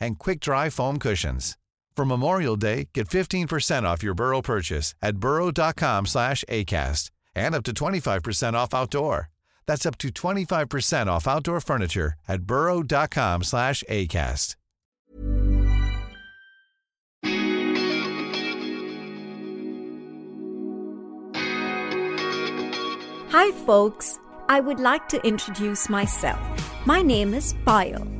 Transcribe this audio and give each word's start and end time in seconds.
and 0.00 0.18
quick-dry 0.18 0.70
foam 0.70 0.98
cushions. 0.98 1.56
For 1.96 2.04
Memorial 2.04 2.56
Day, 2.56 2.88
get 2.94 3.08
15% 3.08 3.82
off 3.82 4.02
your 4.02 4.14
Burrow 4.14 4.40
purchase 4.42 4.94
at 5.02 5.16
burrow.com 5.16 6.06
slash 6.06 6.44
ACAST 6.48 7.10
and 7.34 7.54
up 7.54 7.64
to 7.64 7.72
25% 7.72 8.54
off 8.54 8.74
outdoor. 8.74 9.28
That's 9.66 9.86
up 9.86 9.98
to 9.98 10.08
25% 10.08 11.06
off 11.08 11.28
outdoor 11.28 11.60
furniture 11.60 12.14
at 12.26 12.42
burrow.com 12.42 13.42
slash 13.42 13.84
ACAST. 13.88 14.56
Hi, 23.32 23.52
folks. 23.64 24.18
I 24.48 24.58
would 24.58 24.80
like 24.80 25.08
to 25.10 25.24
introduce 25.24 25.88
myself. 25.88 26.40
My 26.84 27.00
name 27.00 27.32
is 27.32 27.54
Payal, 27.64 28.19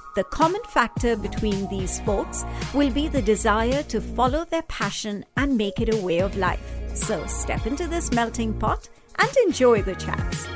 The 0.13 0.25
common 0.25 0.59
factor 0.67 1.15
between 1.15 1.69
these 1.69 2.01
folks 2.01 2.43
will 2.73 2.91
be 2.91 3.07
the 3.07 3.21
desire 3.21 3.81
to 3.83 4.01
follow 4.01 4.43
their 4.43 4.63
passion 4.63 5.23
and 5.37 5.57
make 5.57 5.79
it 5.79 5.93
a 5.93 5.95
way 5.95 6.19
of 6.19 6.35
life. 6.35 6.81
So 6.93 7.25
step 7.27 7.65
into 7.65 7.87
this 7.87 8.11
melting 8.11 8.59
pot 8.59 8.89
and 9.17 9.29
enjoy 9.45 9.83
the 9.83 9.95
chats. 9.95 10.47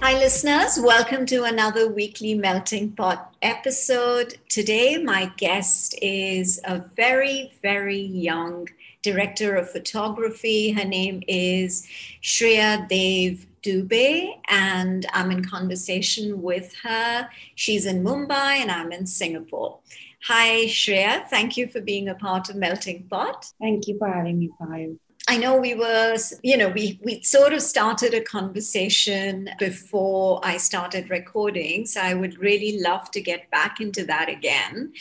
Hi, 0.00 0.18
listeners. 0.18 0.80
Welcome 0.82 1.24
to 1.26 1.44
another 1.44 1.88
weekly 1.88 2.34
Melting 2.34 2.90
Pot 2.90 3.32
episode. 3.42 4.38
Today, 4.48 4.98
my 4.98 5.30
guest 5.36 5.94
is 6.02 6.60
a 6.64 6.80
very, 6.96 7.52
very 7.62 8.00
young 8.00 8.68
director 9.02 9.54
of 9.54 9.70
photography. 9.70 10.72
Her 10.72 10.84
name 10.84 11.22
is 11.28 11.86
Shreya 12.24 12.88
Dev 12.88 13.46
Dubey, 13.64 14.40
and 14.48 15.06
I'm 15.12 15.30
in 15.30 15.44
conversation 15.44 16.42
with 16.42 16.74
her. 16.82 17.28
She's 17.54 17.86
in 17.86 18.04
Mumbai, 18.04 18.56
and 18.56 18.70
I'm 18.70 18.92
in 18.92 19.06
Singapore. 19.06 19.78
Hi, 20.26 20.66
Shreya. 20.66 21.26
Thank 21.28 21.56
you 21.56 21.66
for 21.66 21.80
being 21.80 22.08
a 22.08 22.14
part 22.14 22.50
of 22.50 22.56
Melting 22.56 23.08
Pot. 23.10 23.46
Thank 23.60 23.88
you 23.88 23.98
for 23.98 24.08
having 24.08 24.38
me, 24.38 24.50
Payal. 24.60 24.98
I 25.26 25.38
know 25.38 25.56
we 25.56 25.74
were, 25.74 26.16
you 26.42 26.56
know, 26.56 26.68
we 26.68 27.00
we 27.02 27.22
sort 27.22 27.54
of 27.54 27.62
started 27.62 28.12
a 28.12 28.20
conversation 28.20 29.48
before 29.58 30.38
I 30.42 30.58
started 30.58 31.08
recording. 31.08 31.86
So 31.86 32.02
I 32.02 32.12
would 32.12 32.38
really 32.38 32.78
love 32.80 33.10
to 33.12 33.22
get 33.22 33.50
back 33.50 33.80
into 33.80 34.04
that 34.04 34.28
again, 34.28 34.92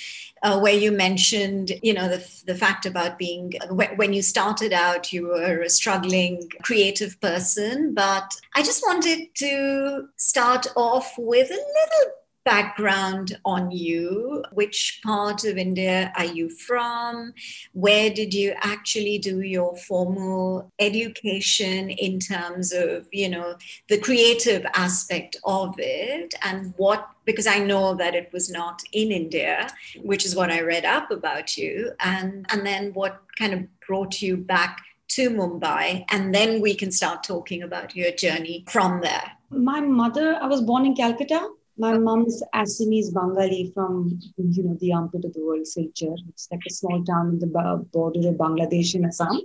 uh, 0.42 0.60
where 0.62 0.73
you 0.73 0.94
mentioned, 0.94 1.73
you 1.83 1.94
know, 1.94 2.08
the 2.08 2.26
the 2.45 2.56
fact 2.56 2.86
about 2.86 3.17
being 3.17 3.54
when 3.70 4.14
you 4.14 4.22
started 4.22 4.72
out, 4.72 5.12
you 5.12 5.28
were 5.28 5.62
a 5.62 5.70
struggling 5.70 6.50
creative 6.62 7.20
person. 7.20 7.94
But 7.94 8.33
I 8.56 8.64
just 8.64 8.82
wanted 8.88 9.36
to 9.36 10.08
start 10.16 10.67
off 10.78 11.16
with 11.17 11.52
a 11.52 11.54
little 11.54 12.14
background 12.45 13.37
on 13.45 13.71
you. 13.71 14.43
Which 14.52 15.02
part 15.04 15.43
of 15.45 15.58
India 15.58 16.11
are 16.17 16.26
you 16.26 16.49
from? 16.49 17.33
Where 17.73 18.09
did 18.09 18.33
you 18.33 18.54
actually 18.61 19.17
do 19.17 19.42
your 19.42 19.76
formal 19.76 20.71
education 20.80 21.89
in 21.89 22.20
terms 22.20 22.73
of, 22.73 23.08
you 23.11 23.30
know, 23.30 23.55
the 23.89 23.98
creative 23.98 24.65
aspect 24.73 25.37
of 25.45 25.76
it 25.77 26.33
and 26.42 26.73
what 26.77 27.09
because 27.26 27.48
I 27.48 27.59
know 27.59 27.95
that 27.95 28.15
it 28.15 28.32
was 28.33 28.49
not 28.49 28.83
in 28.92 29.11
India, 29.11 29.70
which 30.02 30.26
is 30.26 30.36
what 30.36 30.52
I 30.52 30.61
read 30.61 30.83
up 30.83 31.09
about 31.09 31.55
you, 31.58 31.92
and 31.99 32.45
and 32.49 32.65
then 32.65 32.93
what 32.93 33.21
kind 33.37 33.53
of 33.53 33.80
brought 33.87 34.21
you 34.21 34.37
back 34.37 34.82
to 35.09 35.30
Mumbai, 35.30 36.05
and 36.09 36.33
then 36.33 36.61
we 36.61 36.73
can 36.73 36.92
start 36.92 37.23
talking 37.23 37.61
about 37.61 37.95
your 37.95 38.11
journey 38.11 38.65
from 38.67 39.02
there. 39.02 39.32
My 39.49 39.80
mother, 39.80 40.36
I 40.42 40.48
was 40.48 40.61
born 40.61 40.86
in 40.86 40.95
Calcutta, 40.95 41.49
my 41.78 41.98
mom's 41.98 42.44
Assamese 42.54 43.14
Bengali 43.14 43.72
from 43.73 44.20
you 44.38 44.64
know 44.64 44.78
the 44.80 44.94
armpit 44.94 45.26
of 45.26 45.34
the 45.34 45.44
world, 45.44 45.66
Silchar. 45.66 46.16
It's 46.30 46.48
like 46.52 46.61
a 46.67 46.73
small 46.73 47.04
town 47.04 47.30
in 47.30 47.39
the 47.39 47.48
border 47.92 48.30
of 48.30 48.36
Bangladesh 48.36 48.95
and 48.95 49.06
Assam. 49.06 49.42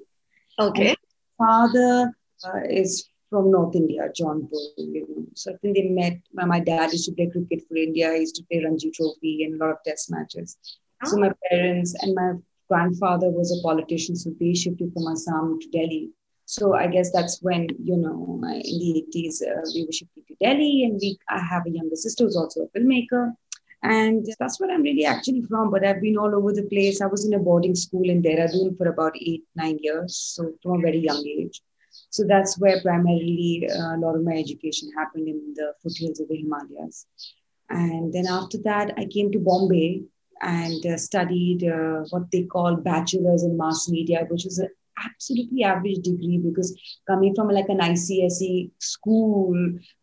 Okay. 0.58 0.88
And 0.88 0.96
father 1.38 2.12
uh, 2.44 2.60
is 2.68 3.08
from 3.30 3.50
North 3.50 3.74
India, 3.74 4.08
Jaunpur. 4.18 4.60
You 4.76 5.06
know, 5.08 5.24
so 5.34 5.52
I 5.52 5.56
think 5.56 5.76
they 5.76 5.88
met. 5.88 6.18
My, 6.32 6.44
my, 6.44 6.60
dad 6.60 6.92
used 6.92 7.06
to 7.06 7.12
play 7.12 7.28
cricket 7.30 7.64
for 7.68 7.76
India. 7.76 8.12
He 8.12 8.20
used 8.20 8.36
to 8.36 8.44
play 8.50 8.62
Ranji 8.64 8.90
Trophy 8.90 9.44
and 9.44 9.60
a 9.60 9.64
lot 9.64 9.72
of 9.72 9.78
Test 9.84 10.10
matches. 10.10 10.56
Oh. 11.04 11.10
So 11.10 11.16
my 11.16 11.32
parents 11.50 11.94
and 12.02 12.14
my 12.14 12.32
grandfather 12.68 13.30
was 13.30 13.56
a 13.56 13.62
politician, 13.62 14.16
so 14.16 14.30
they 14.38 14.54
shifted 14.54 14.92
from 14.92 15.06
Assam 15.06 15.58
to 15.60 15.68
Delhi. 15.68 16.10
So 16.48 16.74
I 16.74 16.86
guess 16.86 17.10
that's 17.12 17.42
when, 17.42 17.68
you 17.84 17.98
know, 17.98 18.40
in 18.42 18.78
the 18.78 19.04
80s, 19.14 19.42
uh, 19.42 19.60
we 19.74 19.84
were 19.84 19.92
shifting 19.92 20.22
to 20.28 20.34
Delhi 20.40 20.84
and 20.84 20.98
we, 20.98 21.18
I 21.28 21.40
have 21.40 21.66
a 21.66 21.70
younger 21.70 21.94
sister 21.94 22.24
who's 22.24 22.36
also 22.36 22.62
a 22.62 22.68
filmmaker. 22.78 23.34
And 23.82 24.26
that's 24.40 24.58
where 24.58 24.70
I'm 24.70 24.80
really 24.80 25.04
actually 25.04 25.42
from, 25.42 25.70
but 25.70 25.84
I've 25.84 26.00
been 26.00 26.16
all 26.16 26.34
over 26.34 26.54
the 26.54 26.62
place. 26.62 27.02
I 27.02 27.06
was 27.06 27.26
in 27.26 27.34
a 27.34 27.38
boarding 27.38 27.74
school 27.74 28.08
in 28.08 28.22
Dehradun 28.22 28.78
for 28.78 28.88
about 28.88 29.12
eight, 29.20 29.44
nine 29.56 29.78
years, 29.82 30.16
so 30.16 30.50
from 30.62 30.78
a 30.78 30.80
very 30.80 31.00
young 31.00 31.22
age. 31.26 31.60
So 32.08 32.24
that's 32.26 32.58
where 32.58 32.80
primarily 32.80 33.68
uh, 33.70 33.96
a 33.96 33.98
lot 33.98 34.16
of 34.16 34.24
my 34.24 34.32
education 34.32 34.90
happened 34.96 35.28
in 35.28 35.52
the 35.54 35.74
foothills 35.82 36.18
of 36.18 36.28
the 36.28 36.36
Himalayas. 36.38 37.04
And 37.68 38.10
then 38.10 38.26
after 38.26 38.56
that, 38.64 38.94
I 38.96 39.04
came 39.04 39.30
to 39.32 39.38
Bombay 39.38 40.00
and 40.40 40.86
uh, 40.86 40.96
studied 40.96 41.64
uh, 41.64 42.04
what 42.08 42.30
they 42.32 42.44
call 42.44 42.74
bachelor's 42.76 43.42
in 43.42 43.58
mass 43.58 43.90
media, 43.90 44.26
which 44.30 44.44
was 44.44 44.58
a 44.60 44.68
absolutely 45.04 45.64
average 45.64 45.98
degree 45.98 46.38
because 46.38 46.78
coming 47.06 47.34
from 47.34 47.48
like 47.48 47.68
an 47.68 47.78
ICSE 47.78 48.70
school, 48.78 49.54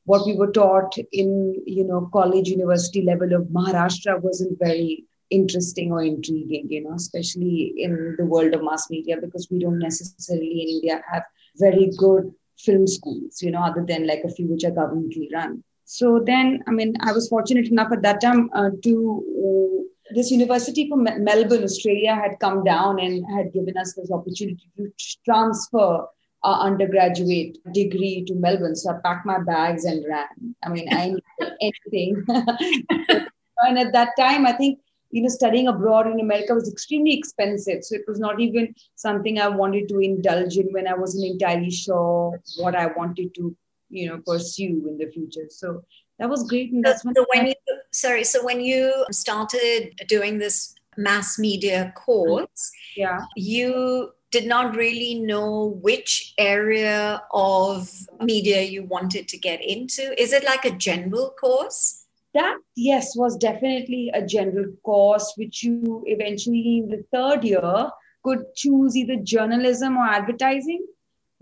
what 0.06 0.26
we 0.26 0.36
were 0.36 0.52
taught 0.52 0.96
in 1.12 1.56
you 1.66 1.84
know 1.84 2.10
college 2.14 2.48
university 2.50 3.02
level 3.02 3.34
of 3.34 3.44
Maharashtra 3.48 4.22
wasn't 4.22 4.58
very 4.60 5.06
interesting 5.30 5.92
or 5.92 6.04
intriguing, 6.04 6.68
you 6.70 6.84
know, 6.84 6.94
especially 6.94 7.74
in 7.78 8.16
the 8.18 8.26
world 8.26 8.54
of 8.54 8.64
mass 8.64 8.90
media 8.90 9.18
because 9.20 9.48
we 9.50 9.60
don't 9.60 9.80
necessarily 9.80 10.62
in 10.62 10.70
India 10.70 11.02
have 11.12 11.24
very 11.58 11.90
good 11.98 12.32
film 12.60 12.88
schools, 12.88 13.42
you 13.42 13.52
know, 13.52 13.62
other 13.62 13.84
than 13.88 14.08
like 14.08 14.24
a 14.24 14.30
few 14.30 14.48
which 14.48 14.64
are 14.64 14.72
governmentally 14.72 15.32
run. 15.34 15.64
So 15.86 16.22
then, 16.26 16.64
I 16.68 16.72
mean, 16.72 16.96
I 17.02 17.12
was 17.12 17.28
fortunate 17.28 17.68
enough 17.68 17.92
at 17.92 18.02
that 18.02 18.22
time 18.22 18.50
uh, 18.54 18.70
to 18.84 19.86
this 20.12 20.32
university 20.32 20.88
from 20.90 21.04
Melbourne, 21.04 21.64
Australia, 21.64 22.16
had 22.16 22.40
come 22.40 22.64
down 22.64 23.00
and 23.00 23.26
had 23.36 23.54
given 23.54 23.76
us 23.78 23.94
this 23.94 24.12
opportunity 24.12 24.70
to 24.78 24.92
transfer 25.26 26.06
our 26.44 26.60
undergraduate 26.62 27.58
degree 27.74 28.24
to 28.28 28.36
Melbourne. 28.36 28.76
So 28.76 28.92
I 28.92 29.00
packed 29.04 29.26
my 29.26 29.40
bags 29.40 29.84
and 29.86 30.06
ran. 30.08 30.56
I 30.64 30.70
mean, 30.70 30.88
I 30.94 31.08
needed 31.08 31.54
anything. 31.62 32.24
and 33.60 33.80
at 33.80 33.94
that 33.94 34.12
time, 34.18 34.46
I 34.46 34.54
think 34.54 34.80
you 35.10 35.24
know 35.24 35.30
studying 35.30 35.68
abroad 35.68 36.08
in 36.08 36.20
America 36.20 36.54
was 36.54 36.72
extremely 36.72 37.18
expensive. 37.18 37.84
So 37.84 37.96
it 37.96 38.04
was 38.08 38.20
not 38.20 38.40
even 38.40 38.76
something 38.96 39.40
I 39.40 39.48
wanted 39.48 39.90
to 39.90 40.00
indulge 40.00 40.58
in 40.58 40.68
when 40.72 40.88
I 40.88 40.94
wasn't 40.94 41.32
entirely 41.32 41.72
sure 41.72 42.40
what 42.58 42.76
I 42.76 42.88
wanted 42.88 43.34
to 43.36 43.56
you 43.90 44.10
know 44.10 44.22
pursue 44.26 44.86
in 44.88 44.98
the 45.00 45.12
future. 45.12 45.48
So 45.50 45.84
that 46.20 46.30
was 46.30 46.48
great. 46.48 46.72
And 46.72 46.84
that's 46.84 47.04
so, 47.04 47.12
so 47.16 47.26
when 47.34 47.48
you 47.48 47.54
sorry, 47.96 48.24
so 48.24 48.44
when 48.44 48.62
you 48.62 49.06
started 49.12 49.96
doing 50.08 50.38
this 50.38 50.76
mass 50.98 51.38
media 51.40 51.94
course, 51.96 52.72
yeah, 52.96 53.22
you 53.36 54.12
did 54.32 54.48
not 54.48 54.76
really 54.76 55.16
know 55.16 55.80
which 55.82 56.34
area 56.38 57.22
of 57.32 57.90
media 58.22 58.62
you 58.62 58.84
wanted 58.84 59.28
to 59.30 59.38
get 59.38 59.64
into. 59.64 60.22
Is 60.22 60.34
it 60.34 60.44
like 60.44 60.66
a 60.66 60.72
general 60.72 61.34
course? 61.40 62.06
That, 62.34 62.58
yes, 62.76 63.16
was 63.16 63.38
definitely 63.38 64.12
a 64.14 64.26
general 64.26 64.74
course, 64.84 65.34
which 65.38 65.64
you 65.64 66.04
eventually 66.06 66.80
in 66.80 66.90
the 66.90 67.06
third 67.14 67.46
year 67.46 67.90
could 68.24 68.44
choose 68.56 68.98
either 68.98 69.16
journalism 69.18 69.96
or 69.96 70.06
advertising 70.06 70.86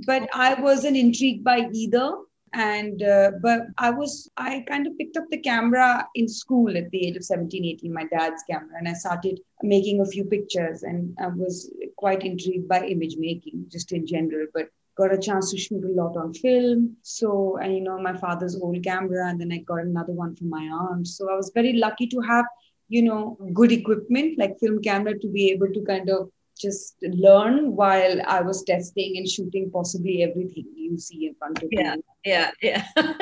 but 0.05 0.27
I 0.33 0.55
wasn't 0.55 0.97
intrigued 0.97 1.43
by 1.43 1.69
either. 1.71 2.15
And 2.53 3.01
uh, 3.01 3.31
but 3.41 3.61
I 3.77 3.89
was 3.89 4.29
I 4.37 4.63
kind 4.67 4.85
of 4.85 4.97
picked 4.97 5.17
up 5.17 5.25
the 5.31 5.39
camera 5.39 6.07
in 6.13 6.27
school 6.27 6.77
at 6.77 6.89
the 6.91 7.07
age 7.07 7.15
of 7.15 7.23
17, 7.23 7.65
18, 7.65 7.91
my 7.91 8.05
dad's 8.05 8.43
camera, 8.49 8.77
and 8.77 8.87
I 8.87 8.93
started 8.93 9.39
making 9.63 10.01
a 10.01 10.05
few 10.05 10.23
pictures. 10.25 10.83
And 10.83 11.17
I 11.19 11.27
was 11.27 11.73
quite 11.97 12.23
intrigued 12.23 12.67
by 12.67 12.85
image 12.85 13.15
making, 13.17 13.65
just 13.69 13.91
in 13.91 14.05
general. 14.05 14.47
But 14.53 14.69
got 14.95 15.13
a 15.13 15.17
chance 15.17 15.49
to 15.51 15.57
shoot 15.57 15.83
a 15.83 15.87
lot 15.87 16.15
on 16.15 16.33
film. 16.33 16.95
So, 17.01 17.57
and 17.57 17.73
you 17.73 17.81
know, 17.81 17.99
my 17.99 18.15
father's 18.15 18.55
old 18.55 18.83
camera, 18.83 19.27
and 19.29 19.41
then 19.41 19.51
I 19.51 19.57
got 19.59 19.81
another 19.81 20.13
one 20.13 20.35
from 20.35 20.49
my 20.49 20.63
aunt. 20.63 21.07
So 21.07 21.31
I 21.31 21.35
was 21.35 21.51
very 21.53 21.73
lucky 21.73 22.07
to 22.07 22.19
have, 22.21 22.45
you 22.89 23.01
know, 23.01 23.37
good 23.53 23.71
equipment 23.71 24.37
like 24.37 24.59
film 24.59 24.81
camera 24.81 25.17
to 25.17 25.27
be 25.27 25.51
able 25.51 25.73
to 25.73 25.83
kind 25.85 26.09
of 26.09 26.29
just 26.63 26.95
learn 27.01 27.75
while 27.75 28.17
I 28.27 28.41
was 28.41 28.63
testing 28.63 29.17
and 29.17 29.27
shooting 29.27 29.69
possibly 29.71 30.23
everything 30.23 30.65
you 30.75 30.97
see 30.97 31.27
in 31.27 31.35
front 31.35 31.61
of 31.61 31.69
yeah, 31.71 31.95
you. 31.95 32.03
Yeah, 32.25 32.51
yeah, 32.61 32.85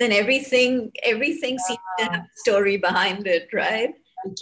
then 0.00 0.12
everything, 0.12 0.90
everything 1.02 1.56
yeah. 1.58 1.66
seems 1.66 1.80
to 1.98 2.04
have 2.04 2.20
a 2.20 2.26
story 2.36 2.76
behind 2.76 3.26
it, 3.26 3.48
right? 3.52 3.90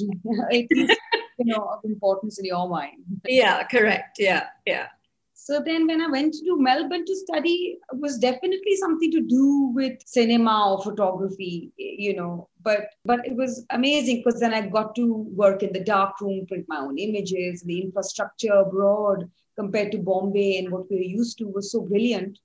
It 0.51 0.67
is, 0.71 0.97
you 1.39 1.47
know, 1.47 1.65
of 1.75 1.81
importance 1.85 2.39
in 2.39 2.45
your 2.45 2.69
mind. 2.69 3.03
Yeah, 3.27 3.65
correct. 3.65 4.19
Yeah, 4.19 4.45
yeah. 4.65 4.89
So 5.45 5.61
then 5.61 5.89
when 5.89 6.01
I 6.01 6.07
went 6.07 6.35
to 6.35 6.57
Melbourne 6.57 7.05
to 7.05 7.17
study, 7.17 7.77
was 7.95 8.17
definitely 8.17 8.77
something 8.77 9.11
to 9.11 9.21
do 9.21 9.73
with 9.75 9.99
cinema 10.07 10.71
or 10.71 10.83
photography, 10.85 11.73
you 11.77 12.15
know. 12.15 12.49
But 12.63 12.91
but 13.05 13.27
it 13.27 13.35
was 13.35 13.67
amazing 13.71 14.19
because 14.19 14.39
then 14.39 14.55
I 14.55 14.69
got 14.69 14.95
to 14.95 15.27
work 15.43 15.65
in 15.65 15.73
the 15.73 15.83
dark 15.83 16.21
room, 16.21 16.47
print 16.47 16.67
my 16.69 16.79
own 16.79 16.97
images. 16.97 17.63
The 17.63 17.81
infrastructure 17.81 18.53
abroad 18.53 19.29
compared 19.57 19.91
to 19.93 19.99
Bombay 19.99 20.59
and 20.59 20.71
what 20.71 20.89
we 20.89 20.97
were 20.99 21.17
used 21.21 21.39
to 21.39 21.49
was 21.49 21.73
so 21.73 21.81
brilliant. 21.81 22.39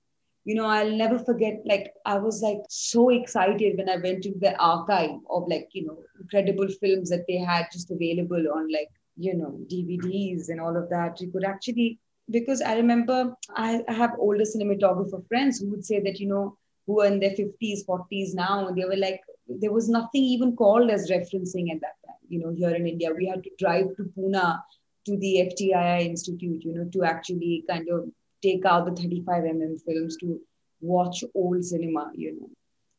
You 0.44 0.56
know, 0.56 0.66
I'll 0.66 0.90
never 0.90 1.20
forget, 1.20 1.62
like, 1.66 1.92
I 2.04 2.18
was 2.18 2.42
like 2.42 2.62
so 2.68 3.10
excited 3.10 3.76
when 3.76 3.88
I 3.88 3.98
went 3.98 4.24
to 4.24 4.34
the 4.40 4.56
archive 4.58 5.20
of 5.30 5.46
like, 5.46 5.68
you 5.72 5.86
know, 5.86 5.98
incredible 6.20 6.66
films 6.80 7.10
that 7.10 7.26
they 7.28 7.36
had 7.36 7.66
just 7.72 7.92
available 7.92 8.44
on 8.56 8.72
like, 8.72 8.90
you 9.16 9.34
know, 9.34 9.56
DVDs 9.70 10.48
and 10.48 10.60
all 10.60 10.76
of 10.76 10.90
that. 10.90 11.20
You 11.20 11.30
could 11.30 11.44
actually 11.44 12.00
because 12.30 12.60
I 12.60 12.76
remember 12.76 13.34
I, 13.54 13.82
I 13.88 13.92
have 13.92 14.14
older 14.18 14.44
cinematographer 14.44 15.26
friends 15.28 15.60
who 15.60 15.70
would 15.70 15.84
say 15.84 16.00
that, 16.00 16.20
you 16.20 16.28
know, 16.28 16.56
who 16.86 17.00
are 17.00 17.06
in 17.06 17.20
their 17.20 17.30
50s, 17.30 17.86
40s 17.86 18.34
now, 18.34 18.70
they 18.70 18.84
were 18.84 18.96
like, 18.96 19.20
there 19.46 19.72
was 19.72 19.88
nothing 19.88 20.22
even 20.22 20.56
called 20.56 20.90
as 20.90 21.10
referencing 21.10 21.70
at 21.72 21.80
that 21.80 21.96
time. 22.06 22.16
You 22.28 22.40
know, 22.40 22.50
here 22.50 22.74
in 22.74 22.86
India, 22.86 23.10
we 23.14 23.26
had 23.26 23.42
to 23.44 23.50
drive 23.58 23.96
to 23.96 24.10
Pune 24.16 24.60
to 25.06 25.16
the 25.16 25.50
FTII 25.50 26.04
Institute, 26.04 26.64
you 26.64 26.74
know, 26.74 26.88
to 26.92 27.04
actually 27.04 27.64
kind 27.68 27.88
of 27.88 28.08
take 28.42 28.64
out 28.64 28.84
the 28.84 29.02
35 29.02 29.44
mm 29.44 29.82
films 29.84 30.16
to 30.18 30.40
watch 30.80 31.24
old 31.34 31.64
cinema, 31.64 32.10
you 32.14 32.38
know. 32.38 32.50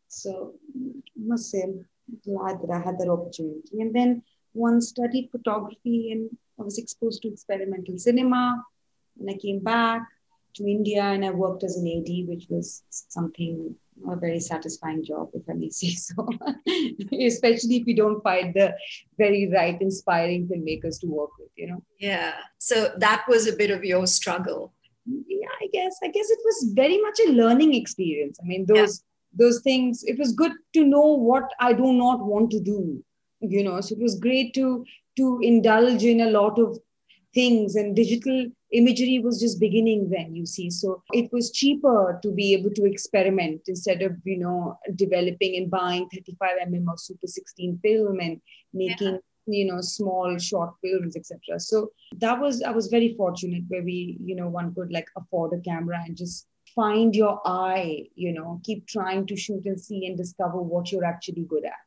So 0.07 0.53
I 0.75 1.01
must 1.15 1.51
say, 1.51 1.61
I'm 1.63 1.85
glad 2.25 2.61
that 2.61 2.71
I 2.73 2.79
had 2.79 2.97
that 2.99 3.09
opportunity. 3.09 3.79
And 3.79 3.95
then 3.95 4.23
one 4.53 4.81
studied 4.81 5.29
photography 5.31 6.11
and 6.11 6.29
I 6.59 6.63
was 6.63 6.79
exposed 6.79 7.21
to 7.21 7.29
experimental 7.29 7.97
cinema 7.97 8.63
and 9.19 9.29
I 9.29 9.37
came 9.37 9.59
back 9.59 10.01
to 10.55 10.67
India 10.67 11.03
and 11.03 11.25
I 11.25 11.31
worked 11.31 11.63
as 11.63 11.77
an 11.77 11.87
AD, 11.87 12.27
which 12.27 12.47
was 12.49 12.83
something 12.89 13.75
a 14.09 14.15
very 14.15 14.39
satisfying 14.39 15.03
job, 15.03 15.29
if 15.33 15.43
I 15.49 15.53
may 15.53 15.69
say 15.81 15.89
so. 15.89 16.27
Especially 17.11 17.77
if 17.77 17.87
you 17.87 17.95
don't 17.95 18.23
find 18.23 18.53
the 18.53 18.73
very 19.17 19.49
right, 19.53 19.79
inspiring 19.81 20.47
filmmakers 20.47 20.99
to 21.01 21.07
work 21.07 21.31
with, 21.39 21.49
you 21.55 21.67
know. 21.67 21.83
Yeah. 21.99 22.33
So 22.57 22.93
that 22.97 23.25
was 23.27 23.47
a 23.47 23.55
bit 23.55 23.71
of 23.71 23.83
your 23.83 24.07
struggle. 24.07 24.73
Yeah, 25.05 25.47
I 25.61 25.67
guess. 25.73 25.97
I 26.03 26.07
guess 26.07 26.29
it 26.29 26.39
was 26.43 26.71
very 26.73 26.99
much 27.01 27.19
a 27.19 27.31
learning 27.31 27.73
experience. 27.73 28.37
I 28.41 28.45
mean, 28.47 28.65
those 28.65 29.01
yeah. 29.01 29.45
those 29.45 29.61
things. 29.61 30.03
It 30.03 30.19
was 30.19 30.33
good 30.33 30.51
to 30.73 30.85
know 30.85 31.13
what 31.15 31.49
I 31.59 31.73
do 31.73 31.93
not 31.93 32.19
want 32.23 32.51
to 32.51 32.59
do. 32.59 33.03
You 33.41 33.63
know, 33.63 33.81
so 33.81 33.95
it 33.95 34.01
was 34.01 34.19
great 34.19 34.53
to 34.55 34.85
to 35.17 35.39
indulge 35.41 36.03
in 36.03 36.21
a 36.21 36.29
lot 36.29 36.59
of 36.59 36.77
things 37.33 37.75
and 37.75 37.95
digital 37.95 38.45
imagery 38.71 39.19
was 39.19 39.39
just 39.39 39.59
beginning 39.59 40.09
then 40.09 40.35
you 40.35 40.45
see. 40.45 40.69
So 40.69 41.03
it 41.13 41.31
was 41.31 41.51
cheaper 41.51 42.19
to 42.21 42.31
be 42.31 42.53
able 42.53 42.71
to 42.71 42.85
experiment 42.85 43.61
instead 43.67 44.01
of 44.01 44.15
you 44.23 44.37
know 44.37 44.77
developing 44.95 45.55
and 45.57 45.69
buying 45.71 46.07
35 46.13 46.49
mm 46.67 46.87
or 46.87 46.97
super 46.97 47.27
16 47.27 47.79
film 47.81 48.19
and 48.19 48.41
making 48.73 49.13
yeah. 49.13 49.19
you 49.47 49.65
know 49.65 49.81
small 49.81 50.37
short 50.37 50.73
films 50.83 51.15
etc 51.15 51.59
so 51.59 51.89
that 52.17 52.39
was 52.39 52.61
i 52.61 52.71
was 52.71 52.87
very 52.87 53.15
fortunate 53.15 53.63
where 53.67 53.81
we 53.81 54.17
you 54.23 54.35
know 54.35 54.47
one 54.47 54.73
could 54.75 54.91
like 54.91 55.07
afford 55.17 55.51
a 55.53 55.61
camera 55.61 55.99
and 56.05 56.15
just 56.15 56.47
find 56.75 57.15
your 57.15 57.41
eye 57.45 58.05
you 58.15 58.31
know 58.31 58.61
keep 58.63 58.85
trying 58.87 59.25
to 59.25 59.35
shoot 59.35 59.65
and 59.65 59.79
see 59.79 60.05
and 60.05 60.17
discover 60.17 60.61
what 60.61 60.91
you're 60.91 61.05
actually 61.05 61.43
good 61.43 61.65
at. 61.65 61.83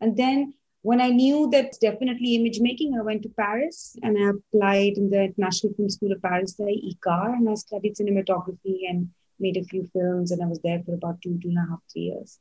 And 0.00 0.16
then 0.16 0.54
when 0.88 1.02
I 1.02 1.10
knew 1.10 1.50
that 1.50 1.76
definitely 1.82 2.34
image 2.36 2.60
making, 2.60 2.98
I 2.98 3.02
went 3.02 3.22
to 3.24 3.28
Paris 3.28 3.94
and 4.02 4.16
I 4.16 4.30
applied 4.30 4.94
in 4.96 5.10
the 5.10 5.34
National 5.36 5.74
Film 5.74 5.90
School 5.90 6.12
of 6.12 6.22
Paris 6.22 6.54
there, 6.54 6.68
ICAR, 6.68 7.34
and 7.34 7.46
I 7.46 7.56
studied 7.56 7.96
cinematography 7.96 8.88
and 8.88 9.10
made 9.38 9.58
a 9.58 9.64
few 9.64 9.84
films. 9.92 10.30
And 10.30 10.42
I 10.42 10.46
was 10.46 10.60
there 10.64 10.82
for 10.86 10.94
about 10.94 11.20
two, 11.20 11.38
two 11.42 11.50
and 11.50 11.58
a 11.58 11.66
half, 11.68 11.80
three 11.92 12.06
years. 12.12 12.38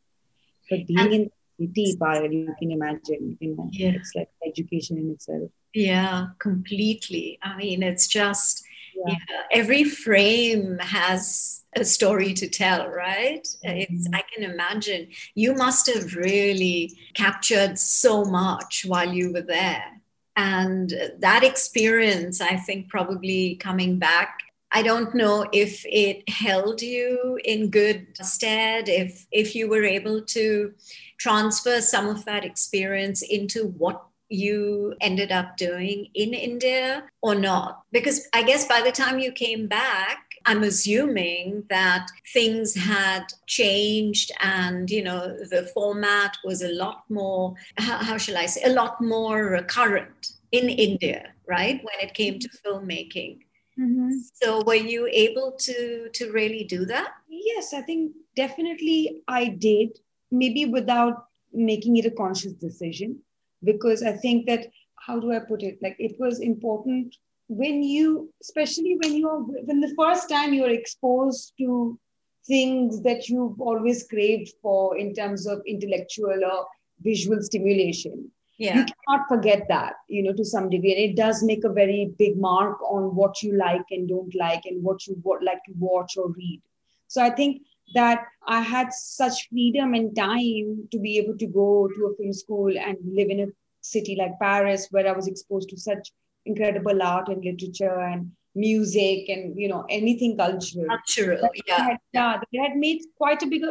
But 0.69 0.87
being 0.87 0.99
and, 0.99 1.13
in 1.13 1.31
the 1.59 1.85
city, 1.87 2.37
you 2.37 2.55
can 2.57 2.71
imagine, 2.71 3.37
you 3.41 3.53
know, 3.53 3.69
yeah. 3.73 3.89
it's 3.89 4.13
like 4.15 4.29
education 4.45 4.97
in 4.97 5.11
itself. 5.11 5.51
Yeah, 5.73 6.27
completely. 6.39 7.39
I 7.43 7.57
mean, 7.57 7.83
it's 7.83 8.07
just 8.07 8.63
yeah. 9.05 9.15
yeah. 9.29 9.41
every 9.51 9.83
frame 9.83 10.77
has 10.79 11.63
a 11.75 11.85
story 11.85 12.33
to 12.33 12.47
tell 12.47 12.89
right 12.89 13.43
mm-hmm. 13.65 13.77
it's 13.93 14.07
i 14.13 14.23
can 14.33 14.49
imagine 14.49 15.07
you 15.35 15.53
must 15.53 15.91
have 15.93 16.15
really 16.15 16.97
captured 17.13 17.77
so 17.77 18.23
much 18.25 18.85
while 18.87 19.11
you 19.11 19.31
were 19.31 19.41
there 19.41 20.01
and 20.35 20.93
that 21.19 21.43
experience 21.43 22.41
i 22.41 22.55
think 22.55 22.89
probably 22.89 23.55
coming 23.55 23.97
back 23.99 24.39
I 24.71 24.81
don't 24.81 25.15
know 25.15 25.47
if 25.53 25.85
it 25.85 26.27
held 26.29 26.81
you 26.81 27.39
in 27.45 27.69
good 27.69 28.07
stead, 28.21 28.89
if 28.89 29.25
if 29.31 29.55
you 29.55 29.69
were 29.69 29.85
able 29.85 30.21
to 30.21 30.73
transfer 31.17 31.81
some 31.81 32.07
of 32.07 32.25
that 32.25 32.43
experience 32.43 33.21
into 33.21 33.67
what 33.67 34.06
you 34.29 34.95
ended 35.01 35.31
up 35.31 35.57
doing 35.57 36.07
in 36.13 36.33
India 36.33 37.03
or 37.21 37.35
not? 37.35 37.83
Because 37.91 38.27
I 38.33 38.43
guess 38.43 38.67
by 38.67 38.81
the 38.81 38.91
time 38.91 39.19
you 39.19 39.31
came 39.31 39.67
back, 39.67 40.19
I'm 40.45 40.63
assuming 40.63 41.63
that 41.69 42.07
things 42.33 42.75
had 42.75 43.25
changed 43.47 44.31
and, 44.39 44.89
you 44.89 45.03
know, 45.03 45.37
the 45.49 45.69
format 45.73 46.37
was 46.43 46.61
a 46.61 46.71
lot 46.71 47.03
more, 47.09 47.55
how, 47.77 47.97
how 47.97 48.17
shall 48.17 48.37
I 48.37 48.45
say, 48.45 48.63
a 48.63 48.73
lot 48.73 49.01
more 49.01 49.61
current 49.63 50.33
in 50.51 50.69
India, 50.69 51.33
right? 51.47 51.81
When 51.83 52.07
it 52.07 52.13
came 52.13 52.39
to 52.39 52.49
filmmaking. 52.65 53.39
Mm-hmm. 53.79 54.11
So 54.33 54.63
were 54.65 54.73
you 54.73 55.07
able 55.11 55.51
to 55.51 56.09
to 56.11 56.31
really 56.31 56.63
do 56.63 56.85
that? 56.85 57.11
Yes, 57.29 57.73
I 57.73 57.81
think 57.81 58.13
definitely 58.35 59.21
I 59.27 59.49
did. 59.49 59.99
Maybe 60.31 60.65
without 60.65 61.25
making 61.53 61.97
it 61.97 62.05
a 62.05 62.11
conscious 62.11 62.53
decision 62.53 63.19
because 63.63 64.03
I 64.03 64.13
think 64.13 64.45
that 64.47 64.67
how 64.95 65.19
do 65.19 65.31
I 65.31 65.39
put 65.39 65.63
it? 65.63 65.79
Like 65.81 65.95
it 65.99 66.15
was 66.19 66.39
important 66.39 67.15
when 67.47 67.83
you, 67.83 68.33
especially 68.41 68.97
when 69.01 69.17
you're 69.17 69.39
when 69.39 69.79
the 69.79 69.93
first 69.95 70.29
time 70.29 70.53
you're 70.53 70.69
exposed 70.69 71.53
to 71.59 71.99
things 72.45 73.01
that 73.03 73.27
you've 73.27 73.59
always 73.59 74.07
craved 74.07 74.53
for 74.61 74.97
in 74.97 75.13
terms 75.13 75.47
of 75.47 75.61
intellectual 75.65 76.43
or 76.43 76.65
visual 77.01 77.41
stimulation. 77.41 78.31
Yeah. 78.57 78.77
You 78.77 78.85
cannot 78.85 79.27
forget 79.27 79.67
that, 79.67 79.93
you 80.07 80.23
know, 80.23 80.33
to 80.33 80.43
some 80.43 80.69
degree. 80.69 80.93
And 80.93 81.11
it 81.11 81.15
does 81.15 81.43
make 81.43 81.63
a 81.63 81.71
very 81.71 82.11
big 82.17 82.37
mark 82.37 82.81
on 82.81 83.15
what 83.15 83.43
you 83.43 83.55
like 83.55 83.83
and 83.91 84.09
don't 84.09 84.33
like 84.33 84.63
and 84.65 84.83
what 84.83 85.05
you 85.05 85.21
like 85.45 85.63
to 85.65 85.73
watch 85.77 86.17
or 86.17 86.29
read. 86.31 86.61
So 87.07 87.21
I 87.21 87.29
think 87.29 87.61
that 87.93 88.25
I 88.47 88.61
had 88.61 88.91
such 88.93 89.49
freedom 89.49 89.93
and 89.93 90.15
time 90.15 90.87
to 90.91 90.99
be 90.99 91.17
able 91.17 91.37
to 91.37 91.47
go 91.47 91.87
to 91.87 92.05
a 92.05 92.15
film 92.15 92.33
school 92.33 92.77
and 92.77 92.97
live 93.03 93.29
in 93.29 93.39
a 93.41 93.47
city 93.81 94.15
like 94.17 94.39
Paris, 94.39 94.87
where 94.91 95.07
I 95.07 95.13
was 95.13 95.27
exposed 95.27 95.69
to 95.69 95.77
such 95.77 96.11
incredible 96.45 97.01
art 97.01 97.27
and 97.27 97.43
literature 97.43 97.99
and 97.99 98.31
music 98.55 99.29
and 99.29 99.57
you 99.57 99.67
know 99.67 99.85
anything 99.89 100.35
cultural. 100.35 100.85
Cultural, 100.87 101.49
yeah. 101.67 101.83
Had, 101.83 101.97
yeah, 102.13 102.39
it 102.51 102.69
had 102.69 102.77
made 102.77 103.01
quite 103.17 103.41
a 103.43 103.47
big, 103.47 103.61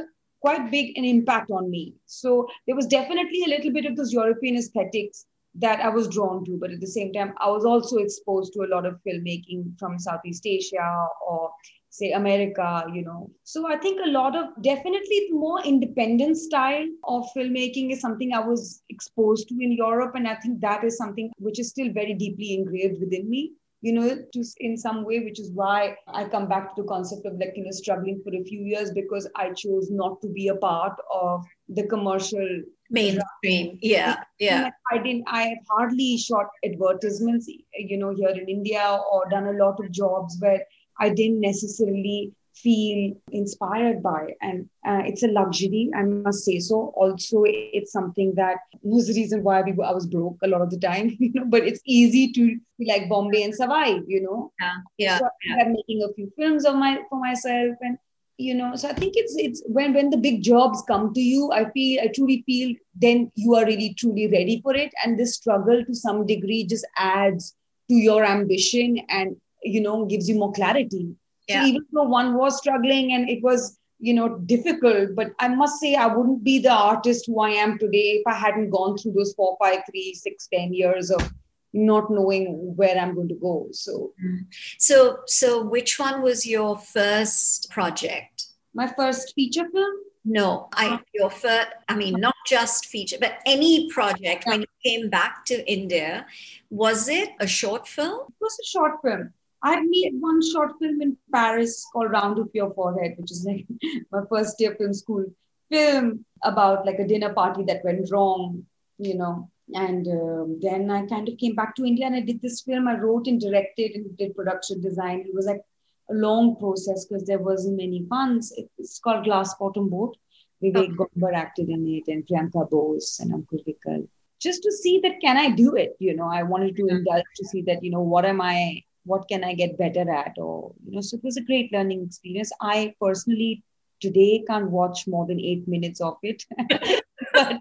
quite 0.41 0.71
big 0.71 0.97
an 0.97 1.05
impact 1.05 1.51
on 1.51 1.71
me. 1.71 1.95
So 2.07 2.47
there 2.67 2.77
was 2.77 2.87
definitely 2.87 3.43
a 3.45 3.49
little 3.49 3.73
bit 3.73 3.87
of 3.87 3.97
those 3.97 4.13
European 4.13 4.57
aesthetics 4.57 5.27
that 5.59 5.81
I 5.81 5.89
was 5.89 6.09
drawn 6.09 6.45
to, 6.45 6.59
but 6.59 6.71
at 6.71 6.81
the 6.81 6.87
same 6.87 7.13
time, 7.13 7.33
I 7.39 7.49
was 7.49 7.65
also 7.65 7.97
exposed 7.97 8.53
to 8.53 8.63
a 8.63 8.69
lot 8.69 8.85
of 8.85 9.01
filmmaking 9.07 9.79
from 9.79 9.99
Southeast 9.99 10.47
Asia 10.47 11.09
or 11.27 11.51
say 11.99 12.13
america 12.13 12.71
you 12.93 13.03
know 13.03 13.31
so 13.43 13.67
i 13.67 13.77
think 13.85 14.01
a 14.05 14.11
lot 14.11 14.37
of 14.37 14.47
definitely 14.63 15.21
more 15.31 15.61
independent 15.65 16.37
style 16.37 16.87
of 17.05 17.29
filmmaking 17.37 17.93
is 17.93 18.01
something 18.01 18.33
i 18.33 18.41
was 18.53 18.83
exposed 18.89 19.49
to 19.49 19.55
in 19.61 19.73
europe 19.73 20.15
and 20.15 20.29
i 20.29 20.35
think 20.37 20.61
that 20.61 20.85
is 20.85 20.97
something 20.97 21.31
which 21.39 21.59
is 21.59 21.71
still 21.71 21.93
very 21.93 22.15
deeply 22.15 22.55
engraved 22.55 23.01
within 23.01 23.31
me 23.31 23.53
you 23.83 23.93
know, 23.93 24.19
to 24.33 24.45
in 24.59 24.77
some 24.77 25.05
way, 25.05 25.21
which 25.21 25.39
is 25.39 25.51
why 25.53 25.97
I 26.09 26.25
come 26.25 26.49
back 26.49 26.75
to 26.75 26.83
the 26.83 26.89
concept 26.89 27.27
of 27.27 27.35
like, 27.39 27.53
you 27.57 27.65
know, 27.65 27.71
struggling 27.71 28.21
for 28.25 28.35
a 28.35 28.43
few 28.43 28.63
years 28.63 28.91
because 28.91 29.29
I 29.37 29.53
chose 29.53 29.91
not 29.91 30.21
to 30.23 30.29
be 30.29 30.49
a 30.49 30.57
part 30.57 30.99
of 31.13 31.45
the 31.69 31.87
commercial 31.87 32.63
mainstream. 32.91 33.79
Yeah, 33.83 34.17
yeah. 34.41 34.71
I 34.91 34.99
didn't. 34.99 35.25
I 35.29 35.43
have 35.43 35.59
hardly 35.71 36.17
shot 36.17 36.47
advertisements, 36.65 37.47
you 37.49 37.99
know, 37.99 38.15
here 38.15 38.31
in 38.31 38.49
India 38.49 38.99
or 39.13 39.29
done 39.29 39.47
a 39.47 39.53
lot 39.65 39.79
of 39.79 39.91
jobs 39.93 40.37
where 40.41 40.65
I 41.01 41.11
didn't 41.11 41.41
necessarily 41.41 42.33
feel 42.55 43.15
inspired 43.31 44.03
by. 44.03 44.35
And 44.41 44.69
uh, 44.87 45.03
it's 45.05 45.23
a 45.23 45.29
luxury 45.29 45.91
i 45.95 46.03
must 46.03 46.45
say 46.45 46.59
so. 46.59 46.93
Also 46.97 47.45
it's 47.47 47.93
something 47.93 48.35
that 48.37 48.57
was 48.83 49.09
the 49.09 49.15
reason 49.15 49.43
why 49.43 49.61
we 49.63 49.73
were, 49.73 49.85
i 49.85 49.93
was 49.93 50.07
broke 50.07 50.39
a 50.43 50.49
lot 50.49 50.63
of 50.63 50.71
the 50.71 50.79
time 50.79 51.15
you 51.21 51.33
know 51.35 51.45
but 51.45 51.65
it's 51.65 51.81
easy 51.85 52.33
to 52.33 52.59
be 52.79 52.87
like 52.87 53.09
bombay 53.09 53.43
and 53.43 53.55
survive 53.55 54.03
you 54.07 54.23
know? 54.23 54.53
Yeah 54.61 54.77
yeah, 54.99 55.19
so 55.19 55.29
yeah. 55.45 55.57
i'm 55.61 55.73
making 55.73 56.03
a 56.03 56.13
few 56.15 56.33
films 56.39 56.65
of 56.65 56.77
my 56.77 56.99
for 57.11 57.19
myself 57.21 57.77
and 57.81 57.99
you 58.39 58.55
know 58.55 58.75
so 58.75 58.89
i 58.89 58.93
think 58.93 59.15
it's 59.17 59.35
it's 59.37 59.63
when 59.67 59.93
when 59.95 60.11
the 60.11 60.17
big 60.17 60.43
jobs 60.43 60.83
come 60.87 61.13
to 61.13 61.21
you 61.21 61.51
i 61.53 61.69
feel 61.71 62.01
i 62.03 62.09
truly 62.15 62.43
feel 62.47 62.75
then 62.97 63.31
you 63.35 63.55
are 63.55 63.65
really 63.67 63.95
truly 63.95 64.27
ready 64.29 64.61
for 64.63 64.75
it. 64.75 64.93
And 65.05 65.19
this 65.19 65.35
struggle 65.35 65.85
to 65.85 65.95
some 65.95 66.27
degree 66.27 66.65
just 66.65 66.87
adds 66.97 67.55
to 67.89 67.95
your 67.95 68.25
ambition 68.25 68.99
and 69.09 69.37
you 69.67 69.81
know 69.81 70.05
gives 70.07 70.29
you 70.29 70.37
more 70.37 70.53
clarity. 70.53 71.15
Yeah. 71.49 71.63
so 71.63 71.67
even 71.67 71.87
though 71.93 72.05
one 72.05 72.35
was 72.35 72.59
struggling 72.59 73.13
and 73.13 73.29
it 73.31 73.43
was 73.43 73.79
you 73.99 74.13
know 74.13 74.39
difficult 74.39 75.15
but 75.15 75.29
i 75.39 75.49
must 75.49 75.81
say 75.81 75.95
i 75.95 76.07
wouldn't 76.07 76.45
be 76.45 76.59
the 76.59 76.73
artist 76.73 77.25
who 77.27 77.41
i 77.41 77.51
am 77.51 77.79
today 77.79 78.21
if 78.21 78.27
i 78.27 78.35
hadn't 78.35 78.71
gone 78.71 78.97
through 78.99 79.13
those 79.13 79.33
four 79.35 79.57
five 79.61 79.79
three 79.91 80.13
six 80.13 80.49
ten 80.53 80.75
years 80.75 81.11
of 81.11 81.33
not 81.73 82.11
knowing 82.11 82.75
where 82.77 82.97
i'm 82.99 83.15
going 83.15 83.29
to 83.29 83.35
go. 83.35 83.69
So 83.73 84.13
mm. 84.25 84.47
so 84.79 85.19
so 85.27 85.63
which 85.63 85.99
one 85.99 86.23
was 86.23 86.47
your 86.47 86.79
first 86.79 87.71
project? 87.71 88.47
My 88.75 88.87
first 88.87 89.35
feature 89.35 89.69
film? 89.73 89.97
No 90.25 90.69
i 90.73 90.99
your 91.15 91.31
first 91.31 91.69
i 91.89 91.95
mean 91.95 92.15
not 92.19 92.35
just 92.47 92.87
feature 92.87 93.17
but 93.21 93.39
any 93.47 93.89
project 93.91 94.45
when 94.47 94.63
you 94.63 94.67
came 94.85 95.09
back 95.09 95.45
to 95.45 95.55
india 95.71 96.27
was 96.69 97.09
it 97.09 97.31
a 97.39 97.47
short 97.47 97.87
film? 97.87 98.23
It 98.29 98.35
was 98.41 98.59
a 98.61 98.67
short 98.67 98.95
film 99.05 99.33
I 99.63 99.81
made 99.81 100.13
one 100.21 100.41
short 100.53 100.73
film 100.79 101.01
in 101.03 101.17
Paris 101.33 101.87
called 101.93 102.11
Round 102.11 102.39
Up 102.39 102.49
Your 102.53 102.73
Forehead, 102.75 103.15
which 103.17 103.33
is 103.33 103.45
like 103.45 103.67
my 104.13 104.21
first 104.31 104.61
year 104.61 104.75
film 104.79 104.95
school 104.95 105.25
film 105.71 106.25
about 106.43 106.87
like 106.87 106.99
a 106.99 107.07
dinner 107.07 107.33
party 107.33 107.65
that 107.65 107.85
went 107.85 108.11
wrong, 108.11 108.65
you 108.99 109.17
know. 109.17 109.51
And 109.75 110.07
um, 110.07 110.59
then 110.63 110.91
I 110.91 111.07
kind 111.07 111.29
of 111.29 111.39
came 111.39 111.57
back 111.57 111.75
to 111.75 111.85
India 111.85 112.07
and 112.07 112.15
I 112.15 112.21
did 112.21 112.41
this 112.41 112.61
film. 112.61 112.87
I 112.87 112.97
wrote 112.97 113.27
and 113.27 113.41
directed 113.41 113.93
and 113.97 114.17
did 114.17 114.37
production 114.37 114.81
design. 114.81 115.25
It 115.27 115.35
was 115.35 115.47
like 115.47 115.63
a 116.09 116.15
long 116.15 116.57
process 116.57 117.05
because 117.05 117.27
there 117.27 117.41
wasn't 117.41 117.79
many 117.79 118.07
funds. 118.09 118.55
It's 118.79 119.01
called 119.01 119.25
Glass 119.25 119.55
Bottom 119.59 119.89
Boat. 119.89 120.17
Vivek 120.63 120.77
okay. 120.77 120.93
Gombar 120.93 121.35
acted 121.35 121.69
in 121.69 121.87
it 121.87 122.11
and 122.11 122.27
Priyanka 122.27 122.71
Bose 122.71 123.19
and 123.21 123.33
Ankur 123.33 123.61
Vikal. 123.67 124.09
Just 124.41 124.63
to 124.63 124.73
see 124.73 125.01
that 125.01 125.21
can 125.21 125.37
I 125.37 125.51
do 125.51 125.75
it? 125.75 125.97
You 125.99 126.15
know, 126.15 126.31
I 126.31 126.43
wanted 126.43 126.77
to 126.77 126.83
mm-hmm. 126.83 126.97
indulge 126.97 127.25
to 127.37 127.45
see 127.45 127.63
that, 127.63 127.83
you 127.83 127.91
know, 127.91 128.01
what 128.01 128.25
am 128.25 128.41
I 128.41 128.83
what 129.07 129.27
can 129.29 129.45
i 129.45 129.55
get 129.55 129.79
better 129.79 130.09
at 130.11 130.35
or 130.37 130.73
you 130.85 130.95
know 130.97 131.01
so 131.01 131.17
it 131.17 131.25
was 131.25 131.37
a 131.37 131.43
great 131.43 131.73
learning 131.73 132.05
experience. 132.05 132.53
I 132.61 132.95
personally 133.01 133.63
today 134.01 134.45
can't 134.47 134.71
watch 134.71 135.07
more 135.07 135.27
than 135.27 135.41
eight 135.41 135.67
minutes 135.67 136.01
of 136.01 136.17
it. 136.23 136.45
But 137.33 137.61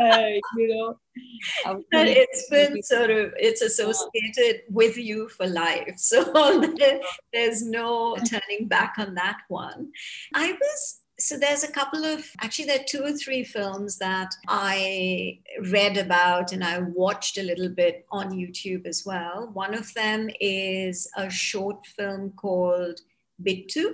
uh, 0.00 0.26
you 0.56 0.68
know 0.68 0.98
but 1.64 2.06
it's 2.08 2.48
been 2.50 2.82
sort 2.82 3.10
of 3.10 3.32
it's 3.36 3.62
associated 3.62 4.62
with 4.68 4.96
you 4.96 5.28
for 5.28 5.46
life. 5.46 5.94
So 5.96 6.24
there's 7.32 7.62
no 7.62 8.16
turning 8.16 8.68
back 8.68 8.94
on 8.98 9.14
that 9.14 9.38
one. 9.48 9.92
I 10.34 10.52
was 10.52 11.00
so 11.18 11.38
there's 11.38 11.64
a 11.64 11.72
couple 11.72 12.04
of 12.04 12.24
actually 12.40 12.66
there 12.66 12.80
are 12.80 12.84
two 12.84 13.02
or 13.02 13.12
three 13.12 13.42
films 13.42 13.98
that 13.98 14.34
i 14.48 15.38
read 15.70 15.96
about 15.96 16.52
and 16.52 16.62
i 16.62 16.78
watched 16.78 17.38
a 17.38 17.42
little 17.42 17.68
bit 17.68 18.06
on 18.10 18.32
youtube 18.32 18.86
as 18.86 19.04
well. 19.06 19.50
One 19.52 19.74
of 19.74 19.92
them 19.94 20.28
is 20.40 21.08
a 21.16 21.30
short 21.30 21.86
film 21.86 22.32
called 22.36 23.00
bittu 23.42 23.84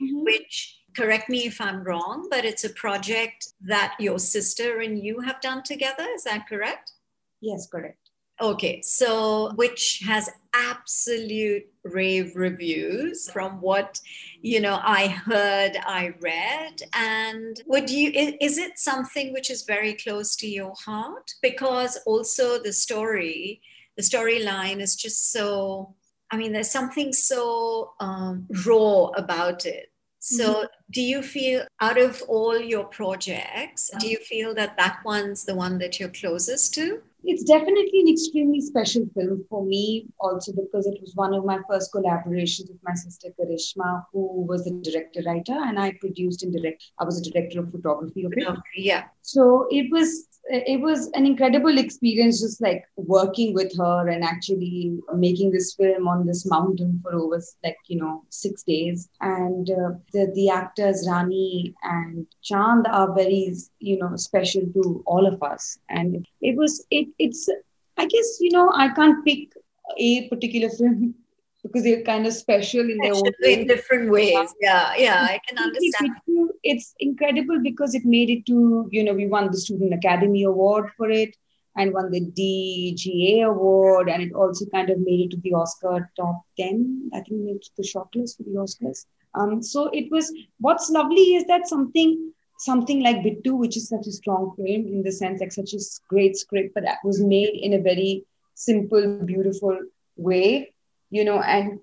mm-hmm. 0.00 0.24
which 0.24 0.80
correct 0.96 1.28
me 1.28 1.46
if 1.46 1.60
i'm 1.60 1.82
wrong 1.82 2.28
but 2.30 2.44
it's 2.44 2.64
a 2.64 2.70
project 2.70 3.48
that 3.60 3.94
your 3.98 4.18
sister 4.18 4.80
and 4.80 5.04
you 5.04 5.20
have 5.20 5.40
done 5.40 5.62
together. 5.62 6.06
Is 6.14 6.24
that 6.24 6.48
correct? 6.48 6.92
Yes 7.40 7.66
correct 7.66 8.07
Okay, 8.40 8.80
so 8.82 9.52
which 9.56 10.02
has 10.06 10.30
absolute 10.54 11.64
rave 11.84 12.32
reviews 12.36 13.30
from 13.30 13.60
what 13.60 14.00
you 14.42 14.60
know 14.60 14.80
I 14.82 15.08
heard, 15.08 15.76
I 15.84 16.14
read, 16.20 16.82
and 16.92 17.60
would 17.66 17.90
you 17.90 18.12
is 18.14 18.58
it 18.58 18.78
something 18.78 19.32
which 19.32 19.50
is 19.50 19.62
very 19.62 19.94
close 19.94 20.36
to 20.36 20.46
your 20.46 20.74
heart? 20.84 21.34
Because 21.42 21.98
also 22.06 22.62
the 22.62 22.72
story, 22.72 23.60
the 23.96 24.02
storyline 24.02 24.80
is 24.80 24.94
just 24.94 25.32
so. 25.32 25.94
I 26.30 26.36
mean, 26.36 26.52
there's 26.52 26.70
something 26.70 27.12
so 27.14 27.94
um, 28.00 28.46
raw 28.66 29.06
about 29.16 29.64
it. 29.64 29.90
So, 30.20 30.54
mm-hmm. 30.54 30.66
do 30.90 31.00
you 31.00 31.22
feel 31.22 31.64
out 31.80 31.96
of 31.96 32.22
all 32.28 32.60
your 32.60 32.84
projects, 32.84 33.90
do 33.98 34.08
you 34.08 34.18
feel 34.18 34.52
that 34.54 34.76
that 34.76 34.98
one's 35.04 35.44
the 35.44 35.54
one 35.54 35.78
that 35.78 35.98
you're 35.98 36.10
closest 36.10 36.74
to? 36.74 37.02
It's 37.30 37.44
definitely 37.44 38.00
an 38.00 38.08
extremely 38.08 38.60
special 38.60 39.04
film 39.14 39.44
for 39.50 39.64
me 39.64 40.06
also 40.18 40.52
because 40.52 40.86
it 40.86 40.98
was 41.00 41.14
one 41.14 41.34
of 41.34 41.44
my 41.44 41.58
first 41.68 41.92
collaborations 41.92 42.68
with 42.70 42.82
my 42.82 42.94
sister 42.94 43.28
karishma 43.38 43.90
who 44.12 44.24
was 44.50 44.64
the 44.64 44.74
director 44.88 45.22
writer 45.26 45.58
and 45.66 45.78
i 45.78 45.88
produced 46.00 46.42
and 46.42 46.52
direct 46.56 46.82
i 46.98 47.04
was 47.04 47.20
a 47.20 47.30
director 47.30 47.60
of 47.60 47.70
photography 47.70 48.26
it 48.26 48.58
yeah. 48.76 49.04
So 49.22 49.66
it 49.70 49.88
was 49.90 50.26
it 50.50 50.80
was 50.80 51.10
an 51.12 51.26
incredible 51.26 51.76
experience 51.76 52.40
just 52.40 52.62
like 52.62 52.82
working 52.96 53.52
with 53.52 53.76
her 53.76 54.08
and 54.08 54.24
actually 54.24 54.98
making 55.14 55.50
this 55.50 55.74
film 55.74 56.08
on 56.08 56.26
this 56.26 56.46
mountain 56.46 56.98
for 57.02 57.12
over 57.14 57.40
like 57.62 57.76
you 57.86 57.98
know 57.98 58.24
six 58.30 58.62
days. 58.62 59.08
And 59.20 59.68
uh, 59.70 59.90
the 60.14 60.32
the 60.34 60.48
actors 60.48 61.06
rani 61.10 61.74
and 61.82 62.26
chand 62.42 62.86
are 62.90 63.14
very 63.14 63.54
you 63.80 63.98
know 63.98 64.16
special 64.16 64.62
to 64.72 65.02
all 65.06 65.26
of 65.26 65.42
us. 65.42 65.78
And 65.90 66.26
it 66.40 66.56
was 66.56 66.84
it 66.90 67.08
it's 67.18 67.48
i 67.96 68.06
guess 68.06 68.38
you 68.40 68.50
know 68.50 68.70
i 68.74 68.88
can't 68.88 69.24
pick 69.24 69.52
a 69.96 70.28
particular 70.28 70.68
film 70.68 71.14
because 71.62 71.82
they're 71.82 72.02
kind 72.02 72.26
of 72.26 72.32
special 72.32 72.80
in 72.80 72.98
their 72.98 73.14
own 73.14 73.22
way. 73.42 73.60
in 73.60 73.66
different 73.66 74.10
ways. 74.10 74.54
Yeah, 74.60 74.94
yeah, 74.96 75.26
I 75.28 75.40
can 75.46 75.58
understand. 75.58 76.16
It's 76.62 76.94
incredible 77.00 77.60
because 77.62 77.94
it 77.94 78.04
made 78.04 78.30
it 78.30 78.46
to 78.46 78.88
you 78.90 79.04
know 79.04 79.12
we 79.12 79.26
won 79.26 79.50
the 79.50 79.58
Student 79.58 79.94
Academy 79.94 80.44
Award 80.44 80.90
for 80.96 81.10
it 81.10 81.36
and 81.76 81.92
won 81.92 82.10
the 82.10 82.20
DGA 82.20 83.44
award, 83.46 84.08
and 84.08 84.22
it 84.22 84.32
also 84.32 84.66
kind 84.66 84.90
of 84.90 84.98
made 84.98 85.20
it 85.20 85.30
to 85.30 85.36
the 85.38 85.54
Oscar 85.54 86.10
top 86.16 86.42
ten. 86.56 87.10
I 87.12 87.20
think 87.20 87.42
it's 87.48 87.70
the 87.76 87.82
shortlist 87.82 88.36
for 88.36 88.44
the 88.44 88.56
Oscars. 88.56 89.06
Um, 89.34 89.62
so 89.62 89.88
it 89.92 90.10
was. 90.10 90.32
What's 90.60 90.90
lovely 90.90 91.34
is 91.34 91.44
that 91.46 91.68
something 91.68 92.32
something 92.58 93.02
like 93.02 93.16
Bittu, 93.16 93.56
which 93.56 93.76
is 93.76 93.88
such 93.88 94.06
a 94.06 94.12
strong 94.12 94.52
film 94.56 94.86
in 94.86 95.02
the 95.02 95.12
sense 95.12 95.40
like 95.40 95.52
such 95.52 95.72
a 95.72 95.78
great 96.08 96.36
script, 96.36 96.74
but 96.74 96.84
that 96.84 96.98
was 97.04 97.20
made 97.22 97.54
in 97.54 97.74
a 97.74 97.82
very 97.82 98.24
simple, 98.54 99.20
beautiful 99.24 99.78
way 100.16 100.72
you 101.10 101.24
know, 101.24 101.40
and 101.40 101.80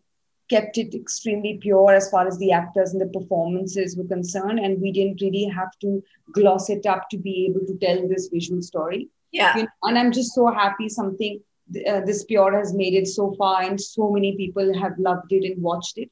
kept 0.49 0.77
it 0.77 0.93
extremely 0.93 1.57
pure 1.61 1.91
as 1.91 2.09
far 2.09 2.27
as 2.27 2.37
the 2.37 2.51
actors 2.51 2.93
and 2.93 3.01
the 3.01 3.19
performances 3.19 3.97
were 3.97 4.07
concerned. 4.07 4.59
And 4.59 4.81
we 4.81 4.91
didn't 4.91 5.21
really 5.21 5.45
have 5.45 5.71
to 5.81 6.03
gloss 6.33 6.69
it 6.69 6.85
up 6.85 7.09
to 7.09 7.17
be 7.17 7.47
able 7.49 7.65
to 7.65 7.77
tell 7.77 8.07
this 8.07 8.29
visual 8.31 8.61
story. 8.61 9.09
Yeah. 9.31 9.57
You 9.57 9.63
know, 9.63 9.69
and 9.83 9.97
I'm 9.97 10.11
just 10.11 10.33
so 10.33 10.47
happy 10.47 10.87
something 10.87 11.41
uh, 11.89 12.01
this 12.01 12.23
pure 12.25 12.55
has 12.55 12.75
made 12.75 12.93
it 12.93 13.07
so 13.07 13.33
far, 13.33 13.63
and 13.63 13.81
so 13.81 14.11
many 14.11 14.37
people 14.37 14.71
have 14.79 14.93
loved 14.99 15.31
it 15.31 15.51
and 15.51 15.61
watched 15.63 15.97
it. 15.97 16.11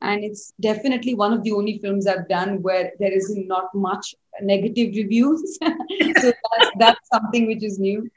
And 0.00 0.22
it's 0.22 0.52
definitely 0.60 1.14
one 1.14 1.32
of 1.32 1.42
the 1.42 1.52
only 1.52 1.78
films 1.78 2.06
I've 2.06 2.28
done 2.28 2.62
where 2.62 2.92
there 3.00 3.12
is 3.12 3.34
not 3.36 3.74
much 3.74 4.14
negative 4.40 4.94
reviews. 4.94 5.58
so 5.62 6.32
that's, 6.32 6.70
that's 6.78 7.08
something 7.12 7.46
which 7.46 7.64
is 7.64 7.78
new. 7.78 8.08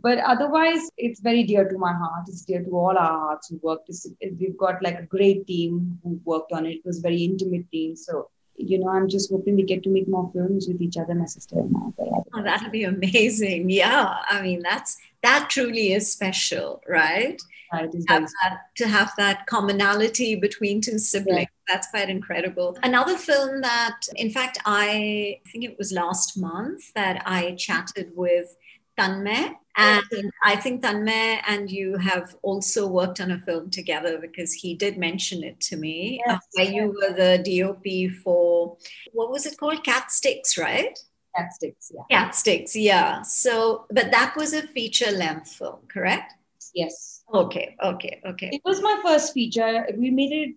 But 0.00 0.18
otherwise 0.18 0.90
it's 0.96 1.20
very 1.20 1.42
dear 1.44 1.68
to 1.68 1.78
my 1.78 1.92
heart. 1.92 2.28
It's 2.28 2.44
dear 2.44 2.62
to 2.62 2.70
all 2.70 2.96
our 2.96 3.18
hearts 3.18 3.48
who 3.48 3.60
worked 3.62 3.90
we've 4.38 4.56
got 4.56 4.82
like 4.82 4.98
a 4.98 5.06
great 5.06 5.46
team 5.46 5.98
who 6.02 6.20
worked 6.24 6.52
on 6.52 6.66
it. 6.66 6.76
It 6.76 6.84
was 6.84 7.00
very 7.00 7.22
intimate 7.22 7.70
team. 7.70 7.96
So 7.96 8.30
you 8.58 8.78
know 8.78 8.88
i'm 8.88 9.08
just 9.08 9.30
hoping 9.30 9.56
we 9.56 9.62
get 9.62 9.82
to 9.82 9.88
make 9.88 10.08
more 10.08 10.30
films 10.32 10.66
with 10.66 10.82
each 10.82 10.96
other 10.96 11.14
my 11.14 11.24
sister 11.24 11.58
and 11.58 11.74
I. 11.76 12.02
oh 12.34 12.42
that'll 12.42 12.70
be 12.70 12.84
amazing. 12.84 13.70
Yeah 13.70 14.16
i 14.28 14.42
mean 14.42 14.62
that's 14.62 14.96
that 15.22 15.48
truly 15.50 15.92
is 15.92 16.10
special 16.10 16.82
right 16.88 17.40
Right, 17.70 17.90
have 18.08 18.22
that, 18.42 18.60
to 18.76 18.88
have 18.88 19.12
that 19.18 19.46
commonality 19.46 20.34
between 20.34 20.80
two 20.80 20.98
siblings. 20.98 21.40
Yeah. 21.40 21.74
That's 21.74 21.88
quite 21.88 22.08
incredible. 22.08 22.78
Another 22.82 23.18
film 23.18 23.60
that, 23.60 24.00
in 24.16 24.30
fact, 24.30 24.56
I, 24.64 25.38
I 25.46 25.50
think 25.50 25.64
it 25.64 25.76
was 25.76 25.92
last 25.92 26.38
month 26.38 26.94
that 26.94 27.22
I 27.26 27.56
chatted 27.56 28.12
with 28.14 28.56
Tanmay 28.98 29.54
And 29.76 30.32
I 30.42 30.56
think 30.56 30.82
Tanmay 30.82 31.40
and 31.46 31.70
you 31.70 31.96
have 31.98 32.34
also 32.42 32.88
worked 32.88 33.20
on 33.20 33.30
a 33.30 33.38
film 33.38 33.70
together 33.70 34.18
because 34.18 34.52
he 34.52 34.74
did 34.74 34.98
mention 34.98 35.44
it 35.44 35.60
to 35.60 35.76
me, 35.76 36.20
Yes, 36.26 36.36
uh, 36.36 36.38
where 36.54 36.72
you 36.72 36.86
were 36.88 37.14
the 37.14 37.38
DOP 37.44 38.10
for 38.24 38.76
what 39.12 39.30
was 39.30 39.46
it 39.46 39.56
called? 39.56 39.84
Cat 39.84 40.10
Sticks, 40.10 40.58
right? 40.58 40.98
Cat 41.38 41.52
sticks, 41.52 41.92
yeah. 41.94 42.02
Cat 42.10 42.34
Sticks, 42.34 42.76
yeah. 42.76 43.22
So, 43.22 43.86
but 43.90 44.10
that 44.10 44.34
was 44.36 44.52
a 44.52 44.62
feature 44.62 45.10
length 45.10 45.52
film, 45.52 45.78
correct? 45.88 46.34
Yes. 46.74 47.22
Okay, 47.32 47.76
okay, 47.82 48.20
okay. 48.26 48.50
It 48.52 48.62
was 48.64 48.80
my 48.82 49.00
first 49.04 49.34
feature. 49.34 49.86
We 49.96 50.10
made 50.10 50.32
it 50.32 50.54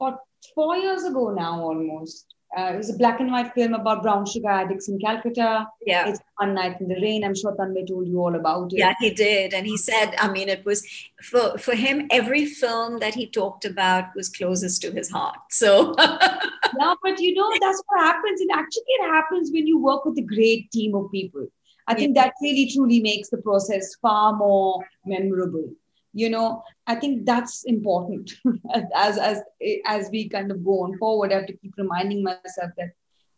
about 0.00 0.20
four 0.54 0.76
years 0.76 1.04
ago 1.04 1.30
now, 1.30 1.60
almost. 1.60 2.26
Uh, 2.56 2.72
it 2.72 2.76
was 2.78 2.88
a 2.88 2.96
black 2.96 3.20
and 3.20 3.30
white 3.30 3.52
film 3.52 3.74
about 3.74 4.02
brown 4.02 4.24
sugar 4.24 4.48
addicts 4.48 4.88
in 4.88 4.98
Calcutta. 4.98 5.66
Yeah. 5.84 6.08
It's 6.08 6.18
One 6.38 6.54
Night 6.54 6.80
in 6.80 6.88
the 6.88 6.94
Rain. 6.94 7.22
I'm 7.22 7.34
sure 7.34 7.54
Tanmay 7.54 7.86
told 7.86 8.08
you 8.08 8.20
all 8.20 8.34
about 8.34 8.72
it. 8.72 8.78
Yeah, 8.78 8.94
he 8.98 9.10
did. 9.10 9.52
And 9.52 9.66
he 9.66 9.76
said, 9.76 10.14
I 10.18 10.30
mean, 10.30 10.48
it 10.48 10.64
was 10.64 10.86
for, 11.22 11.58
for 11.58 11.74
him, 11.74 12.06
every 12.10 12.46
film 12.46 13.00
that 13.00 13.14
he 13.14 13.26
talked 13.26 13.66
about 13.66 14.14
was 14.14 14.30
closest 14.30 14.80
to 14.82 14.92
his 14.92 15.10
heart. 15.10 15.38
So, 15.50 15.94
yeah, 16.78 16.94
but 17.02 17.20
you 17.20 17.34
know, 17.34 17.50
that's 17.60 17.82
what 17.86 18.00
happens. 18.00 18.40
And 18.40 18.50
actually, 18.52 18.82
it 18.86 19.08
happens 19.08 19.50
when 19.52 19.66
you 19.66 19.78
work 19.78 20.04
with 20.04 20.18
a 20.18 20.22
great 20.22 20.70
team 20.70 20.94
of 20.94 21.10
people. 21.10 21.46
I 21.86 21.94
think 21.94 22.14
that 22.16 22.34
really 22.42 22.70
truly 22.70 23.00
makes 23.00 23.30
the 23.30 23.38
process 23.38 23.94
far 24.02 24.36
more 24.36 24.84
memorable. 25.06 25.70
You 26.12 26.28
know, 26.28 26.62
I 26.86 26.96
think 26.96 27.24
that's 27.24 27.64
important 27.64 28.32
as 28.94 29.18
as 29.18 29.42
as 29.86 30.10
we 30.10 30.28
kind 30.28 30.50
of 30.50 30.64
go 30.64 30.84
on 30.84 30.98
forward. 30.98 31.32
I 31.32 31.36
have 31.36 31.46
to 31.46 31.56
keep 31.56 31.72
reminding 31.78 32.22
myself 32.22 32.72
that, 32.76 32.90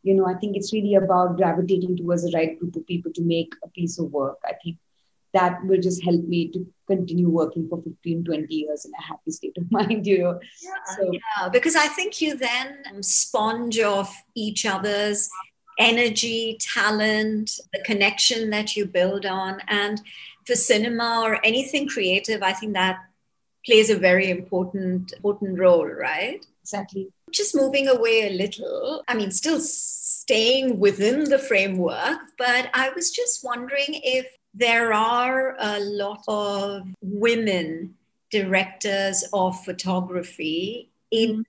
you 0.02 0.14
know, 0.14 0.26
I 0.26 0.34
think 0.34 0.56
it's 0.56 0.72
really 0.72 0.96
about 0.96 1.36
gravitating 1.36 1.96
towards 1.96 2.24
the 2.24 2.32
right 2.34 2.58
group 2.58 2.74
of 2.74 2.86
people 2.86 3.12
to 3.14 3.22
make 3.22 3.52
a 3.62 3.68
piece 3.68 3.98
of 3.98 4.10
work. 4.10 4.38
I 4.44 4.54
think 4.64 4.78
that 5.32 5.64
will 5.64 5.80
just 5.80 6.02
help 6.02 6.22
me 6.24 6.48
to 6.48 6.66
continue 6.86 7.28
working 7.28 7.68
for 7.68 7.80
15, 7.82 8.24
20 8.24 8.54
years 8.54 8.84
in 8.84 8.92
a 8.98 9.02
happy 9.02 9.30
state 9.30 9.56
of 9.56 9.70
mind, 9.70 10.06
you 10.06 10.18
know. 10.18 10.40
So 10.96 11.12
yeah, 11.12 11.48
because 11.48 11.76
I 11.76 11.86
think 11.86 12.20
you 12.20 12.36
then 12.36 12.82
um, 12.90 13.02
sponge 13.02 13.78
off 13.80 14.22
each 14.34 14.66
other's 14.66 15.28
energy, 15.78 16.58
talent, 16.60 17.58
the 17.72 17.80
connection 17.80 18.50
that 18.50 18.76
you 18.76 18.86
build 18.86 19.24
on. 19.24 19.60
And 19.68 20.00
for 20.46 20.54
cinema 20.54 21.22
or 21.24 21.44
anything 21.44 21.88
creative, 21.88 22.42
I 22.42 22.52
think 22.52 22.74
that 22.74 22.98
plays 23.64 23.90
a 23.90 23.96
very 23.96 24.30
important 24.30 25.12
important 25.12 25.58
role, 25.58 25.86
right? 25.86 26.44
exactly. 26.70 27.08
Just 27.32 27.54
moving 27.54 27.88
away 27.88 28.28
a 28.28 28.30
little, 28.30 29.02
I 29.08 29.14
mean, 29.14 29.30
still 29.30 29.60
staying 29.60 30.78
within 30.78 31.24
the 31.24 31.38
framework, 31.38 32.18
but 32.38 32.70
I 32.74 32.90
was 32.90 33.10
just 33.10 33.44
wondering 33.44 34.00
if 34.02 34.26
there 34.54 34.92
are 34.92 35.56
a 35.58 35.80
lot 35.80 36.22
of 36.28 36.82
women 37.00 37.94
directors 38.30 39.24
of 39.32 39.62
photography 39.64 40.90
in 41.10 41.30
mm-hmm. 41.30 41.42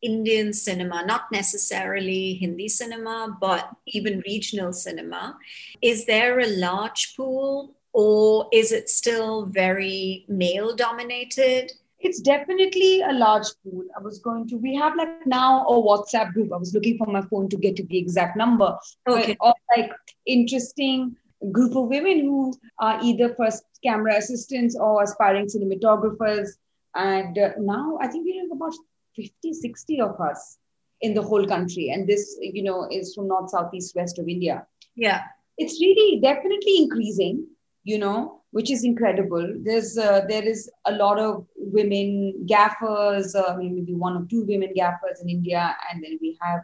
Indian 0.00 0.52
cinema, 0.52 1.04
not 1.04 1.22
necessarily 1.32 2.34
Hindi 2.34 2.68
cinema, 2.68 3.36
but 3.40 3.68
even 3.86 4.22
regional 4.26 4.72
cinema. 4.72 5.36
Is 5.82 6.06
there 6.06 6.38
a 6.38 6.46
large 6.46 7.14
pool 7.16 7.74
or 7.92 8.48
is 8.52 8.70
it 8.70 8.88
still 8.88 9.46
very 9.46 10.24
male 10.28 10.74
dominated? 10.76 11.72
It's 11.98 12.20
definitely 12.20 13.02
a 13.02 13.12
large 13.12 13.48
pool. 13.64 13.82
I 13.96 14.00
was 14.00 14.20
going 14.20 14.46
to, 14.50 14.56
we 14.56 14.76
have 14.76 14.94
like 14.94 15.26
now 15.26 15.66
a 15.66 15.72
WhatsApp 15.72 16.32
group. 16.32 16.52
I 16.52 16.56
was 16.58 16.72
looking 16.72 16.96
for 16.96 17.08
my 17.08 17.22
phone 17.22 17.48
to 17.48 17.56
get 17.56 17.74
to 17.76 17.82
the 17.82 17.98
exact 17.98 18.36
number. 18.36 18.78
Okay. 19.08 19.36
Of 19.40 19.54
like 19.76 19.90
interesting 20.24 21.16
group 21.52 21.76
of 21.76 21.88
women 21.88 22.20
who 22.20 22.54
are 22.78 22.98
either 23.02 23.34
first 23.34 23.64
camera 23.82 24.16
assistants 24.16 24.76
or 24.76 25.02
aspiring 25.02 25.46
cinematographers. 25.46 26.48
And 26.94 27.38
uh, 27.38 27.50
now 27.58 27.98
I 28.00 28.08
think 28.08 28.24
we 28.24 28.38
have 28.38 28.50
about 28.50 28.74
50, 29.16 29.52
60 29.52 30.00
of 30.00 30.20
us 30.20 30.58
in 31.00 31.14
the 31.14 31.22
whole 31.22 31.46
country. 31.46 31.90
And 31.90 32.06
this, 32.06 32.36
you 32.40 32.62
know, 32.62 32.88
is 32.90 33.14
from 33.14 33.28
north, 33.28 33.50
south, 33.50 33.72
east, 33.72 33.94
west 33.94 34.18
of 34.18 34.28
India. 34.28 34.66
Yeah. 34.96 35.22
It's 35.58 35.80
really 35.80 36.20
definitely 36.20 36.78
increasing, 36.78 37.46
you 37.84 37.98
know, 37.98 38.38
which 38.50 38.70
is 38.70 38.84
incredible. 38.84 39.54
There's 39.62 39.98
uh, 39.98 40.22
there 40.28 40.42
is 40.42 40.70
a 40.86 40.92
lot 40.92 41.18
of 41.18 41.46
women 41.56 42.46
gaffers, 42.46 43.34
uh, 43.34 43.56
maybe 43.58 43.94
one 43.94 44.16
or 44.16 44.26
two 44.30 44.44
women 44.44 44.72
gaffers 44.74 45.20
in 45.20 45.28
India, 45.28 45.76
and 45.90 46.02
then 46.02 46.18
we 46.20 46.38
have 46.40 46.60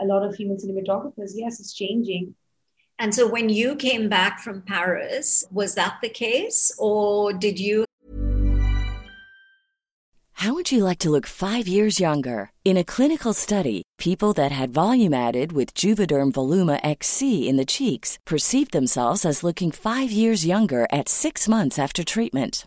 a 0.00 0.04
lot 0.04 0.24
of 0.24 0.34
female 0.36 0.56
cinematographers. 0.56 1.32
Yes, 1.34 1.60
it's 1.60 1.72
changing. 1.72 2.34
And 3.02 3.12
so 3.12 3.26
when 3.26 3.48
you 3.48 3.74
came 3.74 4.08
back 4.08 4.38
from 4.38 4.62
Paris, 4.62 5.44
was 5.50 5.74
that 5.74 5.98
the 6.00 6.08
case? 6.08 6.70
Or 6.78 7.32
did 7.32 7.58
you 7.58 7.84
How 10.34 10.54
would 10.54 10.70
you 10.70 10.84
like 10.84 11.00
to 11.00 11.10
look 11.10 11.26
five 11.26 11.66
years 11.66 11.98
younger? 11.98 12.52
In 12.64 12.76
a 12.76 12.84
clinical 12.84 13.32
study, 13.32 13.82
people 13.98 14.32
that 14.34 14.52
had 14.52 14.70
volume 14.70 15.14
added 15.14 15.50
with 15.50 15.74
Juvederm 15.74 16.30
Voluma 16.30 16.78
XC 16.84 17.48
in 17.48 17.56
the 17.56 17.64
cheeks 17.64 18.18
perceived 18.24 18.70
themselves 18.70 19.24
as 19.24 19.42
looking 19.42 19.72
five 19.72 20.12
years 20.12 20.46
younger 20.46 20.86
at 20.92 21.08
six 21.08 21.48
months 21.48 21.80
after 21.80 22.04
treatment. 22.04 22.66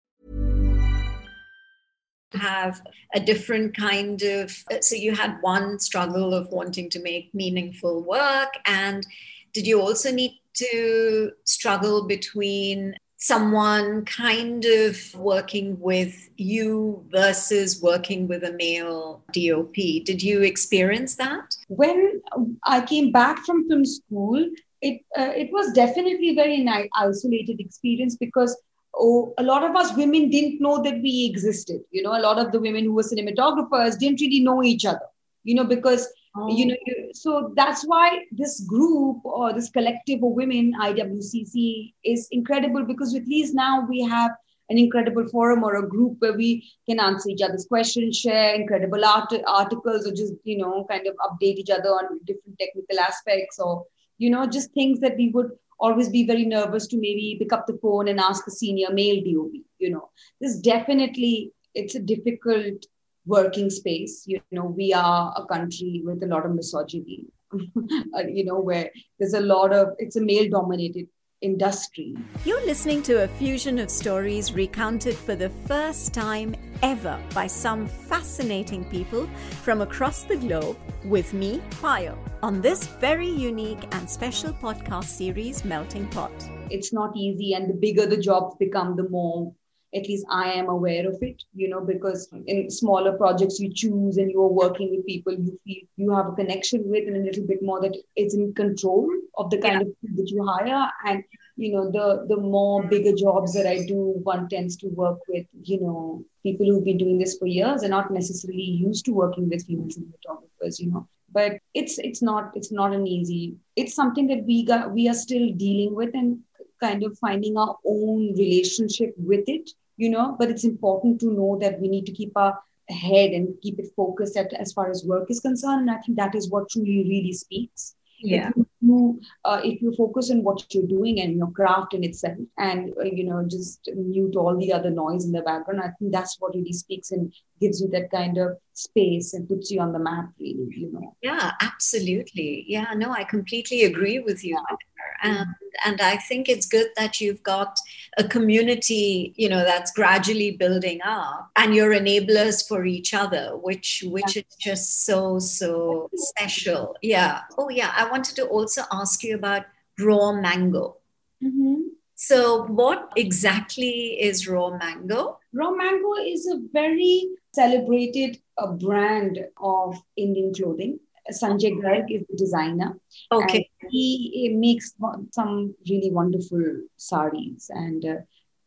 Have 2.33 2.81
a 3.13 3.19
different 3.19 3.75
kind 3.75 4.21
of 4.21 4.63
so 4.81 4.95
you 4.95 5.13
had 5.13 5.37
one 5.41 5.79
struggle 5.79 6.33
of 6.33 6.47
wanting 6.49 6.89
to 6.89 7.01
make 7.01 7.33
meaningful 7.33 8.03
work 8.03 8.53
and 8.65 9.05
did 9.53 9.67
you 9.67 9.81
also 9.81 10.11
need 10.11 10.39
to 10.53 11.31
struggle 11.43 12.07
between 12.07 12.95
someone 13.21 14.03
kind 14.05 14.65
of 14.65 14.97
working 15.13 15.79
with 15.79 16.29
you 16.37 17.05
versus 17.11 17.79
working 17.79 18.27
with 18.27 18.43
a 18.43 18.51
male 18.53 19.23
dop 19.31 19.73
did 20.05 20.23
you 20.23 20.41
experience 20.41 21.15
that? 21.15 21.55
When 21.67 22.21
I 22.65 22.81
came 22.81 23.11
back 23.11 23.45
from 23.45 23.67
film 23.69 23.85
school, 23.85 24.49
it 24.81 25.01
uh, 25.17 25.33
it 25.35 25.51
was 25.51 25.71
definitely 25.73 26.29
a 26.29 26.35
very 26.35 26.57
nice 26.57 26.89
isolated 26.95 27.59
experience 27.59 28.17
because 28.17 28.59
oh, 28.95 29.33
a 29.37 29.43
lot 29.43 29.63
of 29.63 29.75
us 29.75 29.95
women 29.95 30.29
didn't 30.29 30.61
know 30.61 30.81
that 30.81 31.01
we 31.01 31.29
existed. 31.29 31.81
You 31.91 32.03
know, 32.03 32.17
a 32.17 32.21
lot 32.21 32.39
of 32.39 32.51
the 32.51 32.59
women 32.59 32.85
who 32.85 32.93
were 32.93 33.03
cinematographers 33.03 33.97
didn't 33.97 34.21
really 34.21 34.41
know 34.41 34.63
each 34.63 34.85
other. 34.85 35.07
You 35.43 35.55
know, 35.55 35.63
because 35.63 36.07
oh. 36.35 36.55
you 36.55 36.67
know, 36.67 36.75
you, 36.85 37.09
so 37.13 37.53
that's 37.55 37.83
why 37.83 38.25
this 38.31 38.61
group 38.61 39.21
or 39.23 39.53
this 39.53 39.69
collective 39.69 40.23
of 40.23 40.31
women, 40.31 40.73
IWCC, 40.79 41.93
is 42.03 42.27
incredible 42.31 42.83
because 42.83 43.15
at 43.15 43.27
least 43.27 43.55
now 43.55 43.85
we 43.89 44.01
have 44.03 44.31
an 44.69 44.77
incredible 44.77 45.27
forum 45.27 45.63
or 45.63 45.75
a 45.75 45.87
group 45.87 46.15
where 46.19 46.33
we 46.33 46.71
can 46.87 46.99
answer 46.99 47.29
each 47.29 47.41
other's 47.41 47.65
questions, 47.65 48.17
share 48.17 48.53
incredible 48.53 49.03
art- 49.03 49.43
articles, 49.47 50.07
or 50.07 50.11
just 50.11 50.33
you 50.43 50.57
know, 50.57 50.85
kind 50.89 51.07
of 51.07 51.15
update 51.15 51.55
each 51.55 51.69
other 51.69 51.89
on 51.89 52.19
different 52.25 52.57
technical 52.59 52.99
aspects 52.99 53.59
or 53.59 53.85
you 54.17 54.29
know, 54.29 54.45
just 54.45 54.71
things 54.73 54.99
that 54.99 55.17
we 55.17 55.29
would 55.29 55.49
always 55.81 56.09
be 56.09 56.25
very 56.25 56.45
nervous 56.45 56.87
to 56.87 56.97
maybe 56.97 57.37
pick 57.39 57.51
up 57.51 57.65
the 57.67 57.77
phone 57.81 58.07
and 58.07 58.19
ask 58.19 58.47
a 58.47 58.51
senior 58.51 58.91
male 58.93 59.21
DOP. 59.25 59.51
you 59.79 59.89
know. 59.89 60.09
This 60.39 60.59
definitely, 60.59 61.51
it's 61.73 61.95
a 61.95 61.99
difficult 61.99 62.85
working 63.25 63.69
space. 63.69 64.23
You 64.27 64.41
know, 64.51 64.65
we 64.65 64.93
are 64.93 65.33
a 65.35 65.45
country 65.45 66.01
with 66.05 66.23
a 66.23 66.27
lot 66.27 66.45
of 66.45 66.53
misogyny, 66.53 67.25
uh, 67.53 68.27
you 68.27 68.45
know, 68.45 68.59
where 68.59 68.89
there's 69.19 69.33
a 69.33 69.41
lot 69.41 69.73
of, 69.73 69.89
it's 69.97 70.15
a 70.15 70.21
male 70.21 70.49
dominated 70.49 71.07
industry. 71.41 72.15
You're 72.45 72.65
listening 72.65 73.03
to 73.03 73.23
a 73.23 73.27
fusion 73.27 73.79
of 73.79 73.89
stories 73.89 74.53
recounted 74.53 75.15
for 75.15 75.35
the 75.35 75.49
first 75.67 76.13
time 76.13 76.55
ever 76.83 77.19
by 77.33 77.47
some 77.47 77.87
fascinating 77.87 78.85
people 78.85 79.27
from 79.63 79.81
across 79.81 80.23
the 80.23 80.37
globe 80.37 80.77
with 81.05 81.33
me, 81.33 81.61
Payal, 81.81 82.17
on 82.41 82.61
this 82.61 82.85
very 82.85 83.29
unique 83.29 83.87
and 83.91 84.09
special 84.09 84.53
podcast 84.53 85.05
series, 85.05 85.65
Melting 85.65 86.07
Pot. 86.07 86.31
It's 86.69 86.93
not 86.93 87.15
easy, 87.15 87.53
and 87.53 87.69
the 87.69 87.73
bigger 87.73 88.05
the 88.05 88.17
jobs 88.17 88.55
become, 88.57 88.95
the 88.95 89.09
more 89.09 89.53
at 89.93 90.07
least 90.07 90.25
I 90.29 90.51
am 90.53 90.69
aware 90.69 91.07
of 91.07 91.17
it, 91.21 91.43
you 91.53 91.67
know, 91.67 91.81
because 91.81 92.29
in 92.47 92.69
smaller 92.69 93.17
projects 93.17 93.59
you 93.59 93.71
choose 93.73 94.17
and 94.17 94.31
you 94.31 94.41
are 94.41 94.51
working 94.51 94.89
with 94.91 95.05
people 95.05 95.33
you 95.33 95.59
feel 95.65 95.81
you 95.97 96.11
have 96.15 96.27
a 96.27 96.31
connection 96.33 96.83
with 96.85 97.07
and 97.07 97.17
a 97.17 97.19
little 97.19 97.45
bit 97.45 97.61
more 97.61 97.81
that 97.81 97.97
it's 98.15 98.33
in 98.33 98.53
control 98.53 99.09
of 99.37 99.49
the 99.49 99.57
kind 99.57 99.81
yeah. 99.81 99.87
of 99.87 100.01
people 100.01 100.17
that 100.17 100.31
you 100.31 100.45
hire. 100.45 100.89
And, 101.05 101.23
you 101.57 101.73
know, 101.73 101.91
the 101.91 102.25
the 102.27 102.37
more 102.37 102.83
bigger 102.87 103.13
jobs 103.13 103.53
that 103.53 103.67
I 103.67 103.85
do, 103.85 104.13
one 104.23 104.47
tends 104.47 104.77
to 104.77 104.87
work 104.87 105.19
with, 105.27 105.45
you 105.63 105.81
know, 105.81 106.23
people 106.43 106.65
who've 106.65 106.85
been 106.85 106.97
doing 106.97 107.19
this 107.19 107.37
for 107.37 107.45
years 107.45 107.81
and 107.81 107.91
not 107.91 108.11
necessarily 108.11 108.63
used 108.63 109.05
to 109.05 109.11
working 109.11 109.49
with 109.49 109.65
female 109.65 109.87
cinematographers, 109.87 110.79
you 110.79 110.91
know. 110.91 111.07
But 111.33 111.59
it's 111.73 111.97
it's 111.99 112.21
not 112.21 112.51
it's 112.55 112.71
not 112.71 112.93
an 112.93 113.07
easy. 113.07 113.57
It's 113.75 113.93
something 113.93 114.27
that 114.27 114.45
we 114.45 114.65
got 114.65 114.91
we 114.91 115.09
are 115.09 115.13
still 115.13 115.51
dealing 115.53 115.93
with 115.95 116.13
and 116.13 116.39
kind 116.81 117.03
of 117.03 117.17
finding 117.19 117.57
our 117.57 117.77
own 117.85 118.33
relationship 118.35 119.13
with 119.17 119.43
it 119.47 119.69
you 119.97 120.09
know, 120.09 120.35
but 120.37 120.49
it's 120.49 120.63
important 120.63 121.19
to 121.21 121.31
know 121.31 121.57
that 121.61 121.79
we 121.79 121.87
need 121.87 122.05
to 122.05 122.11
keep 122.11 122.31
our 122.35 122.57
head 122.89 123.31
and 123.31 123.55
keep 123.61 123.79
it 123.79 123.87
focused 123.95 124.37
at, 124.37 124.53
as 124.53 124.73
far 124.73 124.89
as 124.89 125.05
work 125.05 125.29
is 125.29 125.39
concerned. 125.39 125.81
And 125.81 125.91
I 125.91 125.99
think 126.01 126.17
that 126.17 126.35
is 126.35 126.49
what 126.49 126.69
truly 126.69 127.05
really 127.07 127.33
speaks. 127.33 127.95
Yeah. 128.23 128.49
If 128.55 128.67
you, 128.81 129.19
uh, 129.45 129.61
if 129.63 129.81
you 129.81 129.95
focus 129.95 130.29
on 130.29 130.43
what 130.43 130.71
you're 130.73 130.85
doing 130.85 131.21
and 131.21 131.35
your 131.37 131.49
craft 131.49 131.95
in 131.95 132.03
itself, 132.03 132.37
and 132.59 132.93
uh, 132.99 133.05
you 133.05 133.23
know, 133.23 133.43
just 133.49 133.89
mute 133.95 134.35
all 134.35 134.55
the 134.55 134.71
other 134.71 134.91
noise 134.91 135.25
in 135.25 135.31
the 135.31 135.41
background, 135.41 135.81
I 135.81 135.89
think 135.97 136.11
that's 136.11 136.37
what 136.39 136.53
really 136.53 136.73
speaks 136.73 137.09
and 137.09 137.33
gives 137.59 137.81
you 137.81 137.87
that 137.89 138.11
kind 138.11 138.37
of 138.37 138.57
space 138.73 139.33
and 139.33 139.49
puts 139.49 139.71
you 139.71 139.81
on 139.81 139.91
the 139.91 139.97
map. 139.97 140.29
Really, 140.39 140.67
you 140.69 140.91
know. 140.91 141.15
Yeah, 141.23 141.51
absolutely. 141.61 142.63
Yeah, 142.67 142.93
no, 142.95 143.11
I 143.11 143.23
completely 143.23 143.85
agree 143.85 144.19
with 144.19 144.43
you. 144.43 144.55
Yeah 144.69 144.77
and 145.23 145.47
and 145.85 146.01
i 146.01 146.17
think 146.17 146.49
it's 146.49 146.65
good 146.65 146.87
that 146.95 147.21
you've 147.21 147.43
got 147.43 147.77
a 148.17 148.23
community 148.27 149.33
you 149.37 149.47
know 149.47 149.63
that's 149.63 149.91
gradually 149.91 150.51
building 150.51 150.99
up 151.03 151.49
and 151.55 151.75
you're 151.75 151.93
enablers 151.93 152.67
for 152.67 152.85
each 152.85 153.13
other 153.13 153.57
which 153.57 154.03
which 154.07 154.37
is 154.37 154.43
just 154.59 155.05
so 155.05 155.39
so 155.39 156.09
special. 156.13 156.95
Yeah. 157.01 157.41
Oh 157.57 157.69
yeah. 157.69 157.91
I 157.95 158.09
wanted 158.09 158.35
to 158.37 158.45
also 158.45 158.83
ask 158.91 159.23
you 159.23 159.35
about 159.35 159.65
raw 159.99 160.31
mango. 160.31 160.97
Mm-hmm. 161.43 161.81
so 162.13 162.65
what 162.65 163.11
exactly 163.15 164.21
is 164.21 164.47
raw 164.47 164.69
mango? 164.77 165.39
Raw 165.53 165.71
mango 165.71 166.13
is 166.23 166.45
a 166.45 166.59
very 166.71 167.29
celebrated 167.55 168.37
uh, 168.59 168.67
brand 168.73 169.39
of 169.57 169.99
indian 170.15 170.53
clothing 170.53 170.99
Sanjay 171.29 171.73
Garg 171.81 172.05
is 172.09 172.25
the 172.29 172.37
designer. 172.37 172.99
Okay. 173.31 173.69
He, 173.89 174.31
he, 174.33 174.49
makes 174.49 174.93
some 175.31 175.75
really 175.89 176.11
wonderful 176.11 176.63
saris, 176.97 177.69
and 177.69 178.05
uh, 178.05 178.15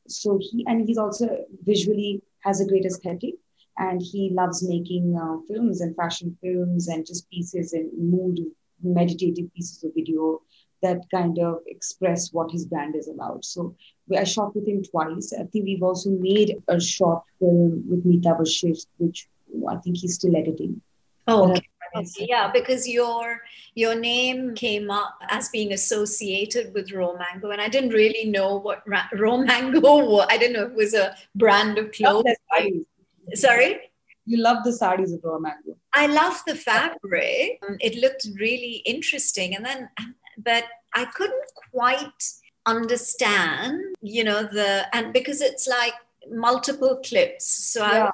so 0.07 0.39
he 0.41 0.65
and 0.67 0.87
he's 0.87 0.99
also 0.99 1.45
visually 1.63 2.23
has 2.41 2.61
a 2.61 2.67
great 2.67 2.85
aesthetic, 2.85 3.35
and 3.79 4.01
he 4.01 4.31
loves 4.33 4.67
making 4.67 5.19
uh, 5.21 5.39
films 5.49 5.81
and 5.81 5.97
fashion 5.97 6.37
films 6.43 6.89
and 6.89 7.07
just 7.07 7.29
pieces 7.31 7.73
and 7.73 7.91
mood 7.99 8.39
meditative 8.83 9.53
pieces 9.55 9.83
of 9.83 9.93
video 9.95 10.41
that 10.83 11.01
kind 11.11 11.39
of 11.39 11.61
express 11.67 12.31
what 12.33 12.51
his 12.51 12.67
brand 12.67 12.95
is 12.95 13.09
about. 13.09 13.45
So 13.45 13.75
I 14.15 14.25
shot 14.25 14.55
with 14.55 14.69
him 14.69 14.83
twice. 14.85 15.33
I 15.33 15.45
think 15.45 15.65
we've 15.65 15.83
also 15.83 16.11
made 16.11 16.57
a 16.69 16.79
short 16.79 17.23
film 17.39 17.85
with 17.89 18.05
Mita 18.05 18.37
Vashisht, 18.39 18.87
which 18.99 19.27
I 19.69 19.77
think 19.77 19.97
he's 19.97 20.17
still 20.17 20.37
editing. 20.37 20.83
Oh, 21.27 21.51
okay. 21.51 21.67
Okay, 21.97 22.27
yeah, 22.29 22.51
because 22.53 22.89
your 22.89 23.41
your 23.75 23.95
name 23.95 24.55
came 24.55 24.91
up 24.91 25.19
as 25.29 25.49
being 25.49 25.73
associated 25.73 26.75
with 26.75 26.93
raw 26.93 27.13
mango, 27.15 27.51
and 27.51 27.61
I 27.61 27.69
didn't 27.69 27.91
really 27.91 28.31
know 28.31 28.57
what 28.57 28.87
ra- 28.87 29.09
raw 29.15 29.37
mango 29.53 29.81
was. 29.81 30.27
I 30.31 30.39
didn't 30.39 30.55
know 30.55 30.67
it 30.67 30.75
was 30.75 30.95
a 30.95 31.17
brand 31.35 31.79
of 31.79 31.93
clothes. 31.93 32.25
Sorry. 33.35 33.91
You 34.27 34.39
love 34.39 34.65
the 34.65 34.73
saris 34.73 35.13
of 35.13 35.21
raw 35.23 35.39
mango. 35.39 35.77
I 35.93 36.07
love 36.07 36.41
the 36.47 36.55
fabric. 36.55 37.63
Um, 37.69 37.77
it 37.81 37.97
looked 37.97 38.27
really 38.41 38.83
interesting, 38.87 39.55
and 39.55 39.65
then, 39.65 39.89
um, 40.01 40.15
but 40.39 40.65
I 40.95 41.05
couldn't 41.05 41.51
quite 41.71 42.23
understand, 42.67 43.81
you 44.01 44.25
know, 44.25 44.45
the 44.45 44.87
and 44.95 45.13
because 45.13 45.41
it's 45.41 45.69
like 45.69 45.93
multiple 46.31 47.01
clips. 47.05 47.47
So 47.47 47.81
yeah. 47.81 48.07
I 48.07 48.11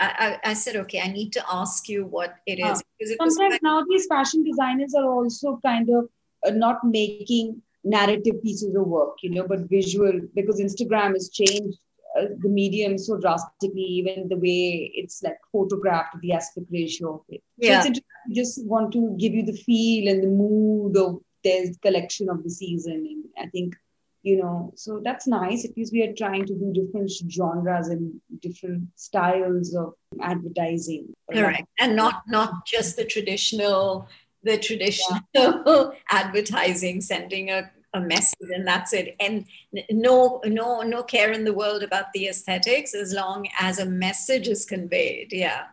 I, 0.00 0.38
I, 0.44 0.54
said, 0.54 0.76
okay, 0.76 1.00
I 1.00 1.08
need 1.08 1.32
to 1.34 1.44
ask 1.50 1.88
you 1.88 2.06
what 2.06 2.34
it 2.46 2.58
is. 2.58 2.82
It 2.98 3.16
Sometimes 3.16 3.60
now 3.62 3.84
these 3.88 4.06
fashion 4.06 4.42
designers 4.42 4.94
are 4.94 5.08
also 5.08 5.60
kind 5.64 5.88
of 5.88 6.08
uh, 6.46 6.50
not 6.50 6.84
making 6.84 7.62
narrative 7.84 8.42
pieces 8.42 8.74
of 8.74 8.86
work, 8.86 9.18
you 9.22 9.30
know, 9.30 9.46
but 9.46 9.60
visual 9.70 10.20
because 10.34 10.60
Instagram 10.60 11.12
has 11.12 11.30
changed 11.30 11.78
uh, 12.18 12.26
the 12.40 12.48
medium 12.48 12.98
so 12.98 13.18
drastically, 13.18 13.82
even 13.82 14.28
the 14.28 14.36
way 14.36 14.90
it's 14.94 15.22
like 15.22 15.38
photographed, 15.52 16.16
the 16.22 16.32
aspect 16.32 16.66
ratio 16.72 17.14
of 17.14 17.20
it. 17.28 17.42
Yeah. 17.58 17.82
So 17.82 17.90
it's 17.90 18.00
just 18.32 18.64
want 18.66 18.92
to 18.92 19.16
give 19.18 19.34
you 19.34 19.44
the 19.44 19.52
feel 19.52 20.08
and 20.08 20.22
the 20.22 20.28
mood 20.28 20.96
of 20.96 21.20
the 21.42 21.74
collection 21.82 22.28
of 22.28 22.42
the 22.42 22.50
season. 22.50 23.24
And 23.36 23.46
I 23.46 23.50
think 23.50 23.76
you 24.24 24.38
know 24.38 24.72
so 24.74 25.00
that's 25.04 25.26
nice. 25.26 25.64
At 25.64 25.76
least 25.76 25.92
we 25.92 26.02
are 26.02 26.12
trying 26.14 26.46
to 26.46 26.54
do 26.54 26.72
different 26.72 27.10
genres 27.30 27.88
and 27.88 28.20
different 28.40 28.88
styles 28.96 29.74
of 29.74 29.92
advertising. 30.20 31.14
Correct. 31.30 31.68
And 31.78 31.94
not 31.94 32.22
not 32.26 32.66
just 32.66 32.96
the 32.96 33.04
traditional 33.04 34.08
the 34.42 34.58
traditional 34.58 35.20
yeah. 35.34 35.90
advertising 36.10 37.02
sending 37.02 37.50
a, 37.50 37.70
a 37.92 38.00
message 38.00 38.48
and 38.54 38.66
that's 38.66 38.94
it. 38.94 39.14
And 39.20 39.44
no 39.90 40.40
no 40.46 40.80
no 40.80 41.02
care 41.02 41.30
in 41.30 41.44
the 41.44 41.54
world 41.54 41.82
about 41.82 42.06
the 42.14 42.26
aesthetics 42.28 42.94
as 42.94 43.12
long 43.12 43.46
as 43.60 43.78
a 43.78 43.86
message 43.86 44.48
is 44.48 44.64
conveyed. 44.64 45.28
Yeah 45.32 45.64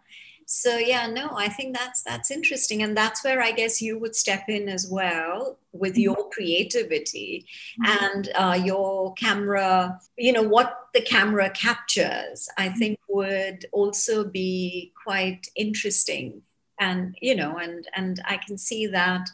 so 0.53 0.75
yeah 0.75 1.07
no 1.07 1.29
i 1.37 1.47
think 1.47 1.73
that's 1.73 2.03
that's 2.03 2.29
interesting 2.29 2.83
and 2.83 2.95
that's 2.95 3.23
where 3.23 3.41
i 3.41 3.53
guess 3.53 3.81
you 3.81 3.97
would 3.97 4.13
step 4.13 4.49
in 4.49 4.67
as 4.67 4.85
well 4.91 5.57
with 5.71 5.93
mm-hmm. 5.93 6.01
your 6.01 6.29
creativity 6.31 7.45
mm-hmm. 7.81 8.05
and 8.05 8.29
uh, 8.35 8.59
your 8.61 9.13
camera 9.13 9.97
you 10.17 10.33
know 10.33 10.41
what 10.41 10.89
the 10.93 11.01
camera 11.01 11.49
captures 11.51 12.49
i 12.57 12.67
mm-hmm. 12.67 12.79
think 12.79 12.99
would 13.07 13.65
also 13.71 14.25
be 14.25 14.91
quite 15.01 15.47
interesting 15.55 16.41
and 16.81 17.15
you 17.21 17.33
know 17.33 17.57
and 17.57 17.87
and 17.95 18.21
i 18.25 18.35
can 18.35 18.57
see 18.57 18.85
that 18.87 19.29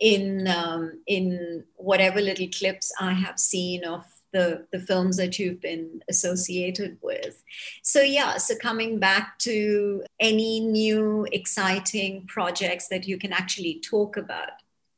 in 0.00 0.48
um, 0.48 1.00
in 1.06 1.64
whatever 1.76 2.20
little 2.20 2.48
clips 2.48 2.92
i 3.00 3.12
have 3.12 3.38
seen 3.38 3.84
of 3.84 4.04
the, 4.36 4.66
the 4.70 4.78
films 4.78 5.16
that 5.16 5.38
you've 5.38 5.60
been 5.60 6.02
associated 6.10 6.98
with. 7.02 7.42
So, 7.82 8.00
yeah, 8.02 8.36
so 8.36 8.54
coming 8.60 8.98
back 8.98 9.38
to 9.40 10.04
any 10.20 10.60
new 10.60 11.26
exciting 11.32 12.26
projects 12.26 12.88
that 12.88 13.06
you 13.08 13.18
can 13.18 13.32
actually 13.32 13.80
talk 13.80 14.16
about. 14.16 14.50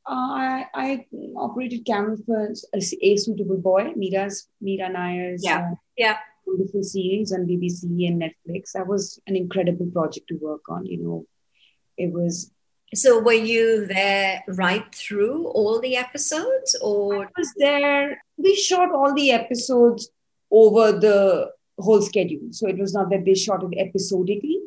Uh, 0.05 0.35
I, 0.45 0.65
I 0.73 1.05
operated 1.37 1.85
camera 1.85 2.17
for 2.25 2.51
A 2.73 3.17
Suitable 3.17 3.57
Boy, 3.57 3.93
Mira's, 3.95 4.47
Mira 4.59 4.89
Nair's 4.89 5.43
yeah. 5.43 5.69
Uh, 5.71 5.75
yeah. 5.97 6.17
wonderful 6.45 6.83
series 6.83 7.31
on 7.31 7.45
BBC 7.45 7.83
and 8.07 8.21
Netflix. 8.21 8.71
That 8.73 8.87
was 8.87 9.21
an 9.27 9.35
incredible 9.35 9.89
project 9.93 10.27
to 10.29 10.35
work 10.35 10.63
on. 10.67 10.85
You 10.85 10.97
know, 10.97 11.25
it 11.97 12.11
was 12.11 12.51
so 12.93 13.19
were 13.19 13.33
you 13.33 13.85
there 13.85 14.43
right 14.47 14.93
through 14.93 15.47
all 15.49 15.79
the 15.79 15.95
episodes 15.95 16.75
or 16.81 17.25
I 17.25 17.27
was 17.37 17.53
there 17.57 18.21
we 18.43 18.55
shot 18.55 18.91
all 18.91 19.13
the 19.13 19.31
episodes 19.31 20.09
over 20.51 20.91
the 20.91 21.17
whole 21.77 22.01
schedule 22.01 22.47
so 22.51 22.67
it 22.67 22.77
was 22.77 22.93
not 22.93 23.09
that 23.09 23.25
they 23.25 23.35
shot 23.35 23.63
it 23.63 23.77
episodically 23.85 24.59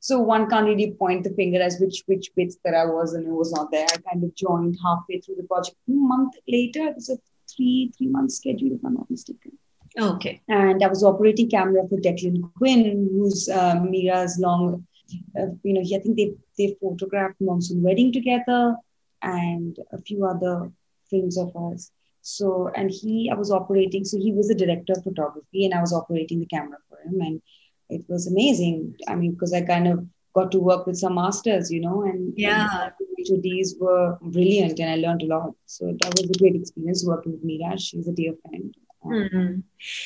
so 0.00 0.18
one 0.20 0.48
can't 0.48 0.66
really 0.66 0.92
point 0.92 1.24
the 1.24 1.30
finger 1.30 1.60
as 1.60 1.78
which 1.80 2.02
which 2.06 2.30
bits 2.36 2.56
that 2.64 2.74
I 2.74 2.84
was 2.84 3.14
and 3.14 3.26
it 3.26 3.32
was 3.32 3.52
not 3.52 3.72
there. 3.72 3.86
I 3.92 3.96
kind 4.10 4.22
of 4.22 4.34
joined 4.34 4.78
halfway 4.82 5.20
through 5.20 5.34
the 5.36 5.42
project. 5.42 5.76
A 5.88 5.90
month 5.90 6.34
later, 6.46 6.86
it 6.86 6.94
was 6.94 7.08
a 7.10 7.18
three 7.52 7.92
three 7.96 8.06
month 8.06 8.32
schedule, 8.32 8.72
if 8.72 8.84
I'm 8.84 8.94
not 8.94 9.10
mistaken. 9.10 9.58
Okay. 9.98 10.40
And 10.48 10.84
I 10.84 10.88
was 10.88 11.02
operating 11.02 11.50
camera 11.50 11.82
for 11.88 11.96
Declan 11.96 12.52
Quinn, 12.54 13.08
who's 13.12 13.48
uh, 13.48 13.80
Mira's 13.82 14.38
long 14.38 14.86
uh, 15.38 15.46
you 15.62 15.74
know, 15.74 15.80
I 15.80 16.00
think 16.00 16.16
they 16.16 16.34
they 16.56 16.76
photographed 16.80 17.40
Monsoon 17.40 17.82
Wedding 17.82 18.12
together 18.12 18.76
and 19.22 19.76
a 19.92 19.98
few 19.98 20.24
other 20.26 20.70
films 21.10 21.38
of 21.38 21.54
ours. 21.56 21.90
So, 22.22 22.70
and 22.74 22.90
he, 22.90 23.30
I 23.32 23.34
was 23.34 23.50
operating, 23.50 24.04
so 24.04 24.18
he 24.18 24.32
was 24.32 24.48
the 24.48 24.54
director 24.54 24.94
of 24.96 25.04
photography 25.04 25.64
and 25.64 25.74
I 25.74 25.80
was 25.80 25.92
operating 25.92 26.40
the 26.40 26.46
camera 26.46 26.78
for 26.88 26.98
him. 26.98 27.20
And 27.20 27.42
it 27.88 28.04
was 28.08 28.26
amazing. 28.26 28.96
I 29.06 29.14
mean, 29.14 29.32
because 29.32 29.52
I 29.52 29.62
kind 29.62 29.88
of 29.88 30.06
got 30.34 30.52
to 30.52 30.60
work 30.60 30.86
with 30.86 30.98
some 30.98 31.14
masters, 31.14 31.70
you 31.70 31.80
know, 31.80 32.02
and 32.02 32.32
yeah, 32.36 32.90
and 33.30 33.42
these 33.42 33.74
were 33.80 34.18
brilliant 34.20 34.78
and 34.78 34.90
I 34.90 34.96
learned 34.96 35.22
a 35.22 35.26
lot. 35.26 35.54
So 35.66 35.96
that 36.00 36.14
was 36.14 36.30
a 36.30 36.38
great 36.38 36.54
experience 36.54 37.04
working 37.06 37.32
with 37.32 37.44
Mira. 37.44 37.78
She's 37.78 38.08
a 38.08 38.12
dear 38.12 38.34
friend. 38.42 38.74
Mm-hmm. 39.04 39.60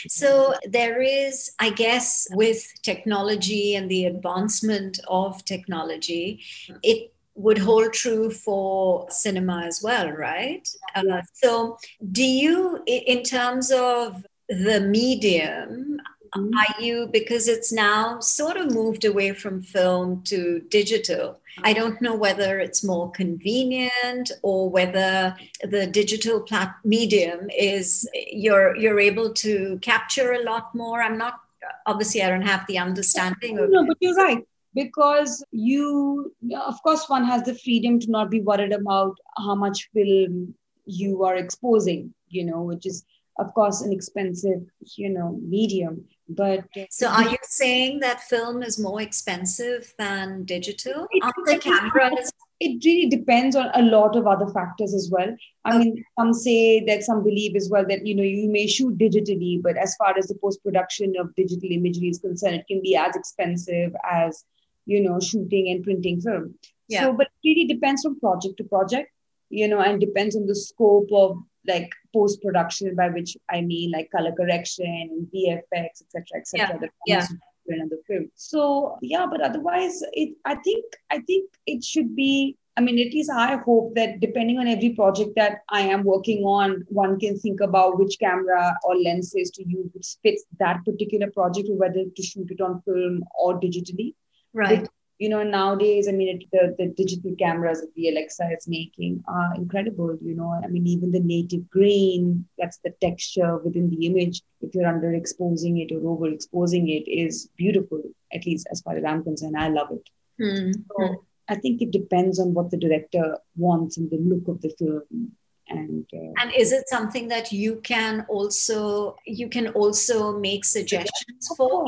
So 0.08 0.54
there 0.64 1.00
is, 1.02 1.52
I 1.58 1.70
guess, 1.70 2.28
with 2.32 2.62
technology 2.82 3.74
and 3.74 3.90
the 3.90 4.04
advancement 4.04 5.00
of 5.08 5.44
technology, 5.44 6.42
it 6.82 7.12
would 7.34 7.58
hold 7.58 7.92
true 7.92 8.30
for 8.30 9.06
cinema 9.10 9.64
as 9.66 9.80
well, 9.82 10.10
right? 10.10 10.68
Uh, 10.94 11.22
so, 11.32 11.78
do 12.10 12.24
you, 12.24 12.82
in 12.86 13.22
terms 13.22 13.70
of 13.70 14.24
the 14.48 14.80
medium, 14.80 15.98
mm-hmm. 16.36 16.50
are 16.58 16.82
you, 16.82 17.08
because 17.10 17.48
it's 17.48 17.72
now 17.72 18.20
sort 18.20 18.56
of 18.56 18.74
moved 18.74 19.04
away 19.04 19.32
from 19.32 19.62
film 19.62 20.22
to 20.24 20.60
digital, 20.68 21.40
I 21.64 21.72
don't 21.72 22.00
know 22.00 22.14
whether 22.14 22.58
it's 22.58 22.84
more 22.84 23.10
convenient 23.10 24.30
or 24.42 24.70
whether 24.70 25.36
the 25.62 25.86
digital 25.86 26.40
plat- 26.40 26.76
medium 26.84 27.50
is 27.50 28.08
you're 28.14 28.74
you're 28.76 29.00
able 29.00 29.34
to 29.34 29.78
capture 29.82 30.32
a 30.32 30.42
lot 30.42 30.74
more. 30.74 31.02
I'm 31.02 31.18
not 31.18 31.40
obviously 31.84 32.22
I 32.22 32.30
don't 32.30 32.42
have 32.46 32.66
the 32.68 32.78
understanding 32.78 33.58
of 33.58 33.68
No, 33.68 33.86
but 33.86 33.98
you're 34.00 34.14
right 34.14 34.46
because 34.74 35.44
you 35.50 36.34
of 36.66 36.82
course 36.82 37.08
one 37.08 37.24
has 37.24 37.42
the 37.42 37.54
freedom 37.54 37.98
to 38.00 38.10
not 38.10 38.30
be 38.30 38.40
worried 38.40 38.72
about 38.72 39.16
how 39.36 39.54
much 39.54 39.88
film 39.94 40.54
you 40.86 41.24
are 41.24 41.36
exposing, 41.36 42.12
you 42.28 42.44
know, 42.44 42.62
which 42.62 42.86
is 42.86 43.04
of 43.38 43.52
course 43.54 43.80
an 43.80 43.92
expensive 43.92 44.62
you 44.96 45.10
know 45.10 45.38
medium. 45.42 46.04
But 46.28 46.64
so 46.90 47.08
are 47.08 47.28
you 47.28 47.38
saying 47.42 48.00
that 48.00 48.22
film 48.22 48.62
is 48.62 48.78
more 48.78 49.02
expensive 49.02 49.92
than 49.98 50.44
digital 50.44 51.06
on 51.22 51.32
the 51.44 51.58
cameras? 51.58 52.32
it 52.62 52.84
really 52.84 53.08
depends 53.08 53.56
on 53.56 53.70
a 53.74 53.82
lot 53.82 54.14
of 54.14 54.28
other 54.28 54.46
factors 54.46 54.94
as 54.94 55.10
well. 55.10 55.34
I 55.64 55.70
okay. 55.74 55.78
mean 55.78 56.04
some 56.16 56.32
say 56.32 56.84
that 56.84 57.02
some 57.02 57.24
believe 57.24 57.56
as 57.56 57.68
well 57.68 57.84
that 57.88 58.06
you 58.06 58.14
know 58.14 58.22
you 58.22 58.48
may 58.48 58.66
shoot 58.66 58.96
digitally 58.98 59.60
but 59.60 59.76
as 59.76 59.96
far 59.96 60.16
as 60.16 60.28
the 60.28 60.36
post 60.36 60.62
production 60.62 61.14
of 61.18 61.34
digital 61.34 61.70
imagery 61.72 62.08
is 62.08 62.20
concerned 62.20 62.56
it 62.56 62.66
can 62.68 62.80
be 62.80 62.96
as 62.96 63.16
expensive 63.16 63.92
as 64.08 64.44
you 64.86 65.00
know 65.02 65.18
shooting 65.20 65.70
and 65.70 65.84
printing 65.84 66.20
film 66.20 66.54
yeah. 66.88 67.02
so 67.02 67.12
but 67.12 67.26
it 67.26 67.48
really 67.48 67.66
depends 67.66 68.02
from 68.02 68.18
project 68.20 68.56
to 68.56 68.64
project 68.64 69.10
you 69.50 69.68
know 69.68 69.80
and 69.80 70.00
depends 70.00 70.36
on 70.36 70.46
the 70.46 70.54
scope 70.54 71.08
of 71.12 71.36
like 71.66 71.90
post 72.14 72.42
production, 72.42 72.94
by 72.94 73.08
which 73.08 73.36
I 73.50 73.60
mean 73.60 73.90
like 73.90 74.10
color 74.10 74.32
correction 74.32 74.86
and 74.86 75.26
VFX, 75.28 76.02
etc., 76.02 76.24
etc. 76.36 76.90
Yeah. 77.06 77.26
yeah. 77.66 77.84
the 77.88 77.98
film. 78.06 78.30
So 78.34 78.98
yeah, 79.02 79.26
but 79.30 79.40
otherwise, 79.40 80.02
it 80.12 80.34
I 80.44 80.56
think 80.56 80.84
I 81.10 81.20
think 81.20 81.50
it 81.66 81.84
should 81.84 82.14
be. 82.14 82.56
I 82.74 82.80
mean, 82.80 82.98
at 82.98 83.12
least 83.12 83.30
I 83.30 83.56
hope 83.56 83.94
that 83.96 84.20
depending 84.20 84.58
on 84.58 84.66
every 84.66 84.94
project 84.94 85.32
that 85.36 85.58
I 85.68 85.82
am 85.82 86.04
working 86.04 86.42
on, 86.44 86.86
one 86.88 87.20
can 87.20 87.38
think 87.38 87.60
about 87.60 87.98
which 87.98 88.18
camera 88.18 88.74
or 88.84 88.96
lenses 88.96 89.50
to 89.56 89.68
use 89.68 89.90
which 89.92 90.16
fits 90.22 90.44
that 90.58 90.82
particular 90.86 91.30
project, 91.30 91.68
or 91.68 91.76
whether 91.76 92.04
to 92.04 92.22
shoot 92.22 92.50
it 92.50 92.62
on 92.62 92.80
film 92.82 93.24
or 93.38 93.60
digitally. 93.60 94.14
Right. 94.54 94.88
you 95.22 95.28
know 95.28 95.42
nowadays 95.42 96.08
i 96.08 96.12
mean 96.12 96.28
it, 96.34 96.44
the, 96.52 96.74
the 96.78 96.88
digital 97.00 97.34
cameras 97.38 97.80
that 97.80 97.94
the 97.94 98.08
alexa 98.08 98.48
is 98.56 98.66
making 98.66 99.22
are 99.28 99.54
incredible 99.54 100.18
you 100.20 100.34
know. 100.34 100.50
I 100.64 100.66
mean 100.66 100.86
even 100.86 101.12
the 101.12 101.20
native 101.20 101.70
grain 101.70 102.46
that's 102.58 102.78
the 102.84 102.92
texture 103.00 103.58
within 103.58 103.88
the 103.90 104.06
image. 104.06 104.42
If 104.60 104.74
you're 104.74 104.92
underexposing 104.92 105.74
it 105.82 105.94
or 105.94 106.00
overexposing 106.12 106.84
it 106.98 107.10
is 107.10 107.48
beautiful 107.56 108.02
at 108.32 108.46
least 108.46 108.66
as 108.72 108.80
far 108.80 108.96
as 108.96 109.04
i'm 109.04 109.22
concerned. 109.22 109.56
I 109.56 109.68
love 109.68 109.90
it. 109.92 110.06
Mm-hmm. 110.40 110.72
so 110.88 111.24
i 111.48 111.56
think 111.62 111.82
it 111.82 111.92
depends 111.92 112.40
on 112.40 112.54
what 112.54 112.70
the 112.70 112.82
director 112.84 113.38
wants 113.56 113.98
and 113.98 114.10
the 114.10 114.20
look 114.30 114.48
of 114.48 114.60
the 114.62 114.72
film 114.78 115.32
and 115.68 116.06
uh, 116.14 116.32
and 116.40 116.52
is 116.62 116.72
it 116.72 116.88
something 116.88 117.28
that 117.28 117.52
you 117.52 117.76
can 117.92 118.26
also 118.28 119.16
you 119.26 119.48
can 119.48 119.68
also 119.68 120.38
make 120.38 120.64
suggestions 120.64 121.48
for? 121.56 121.84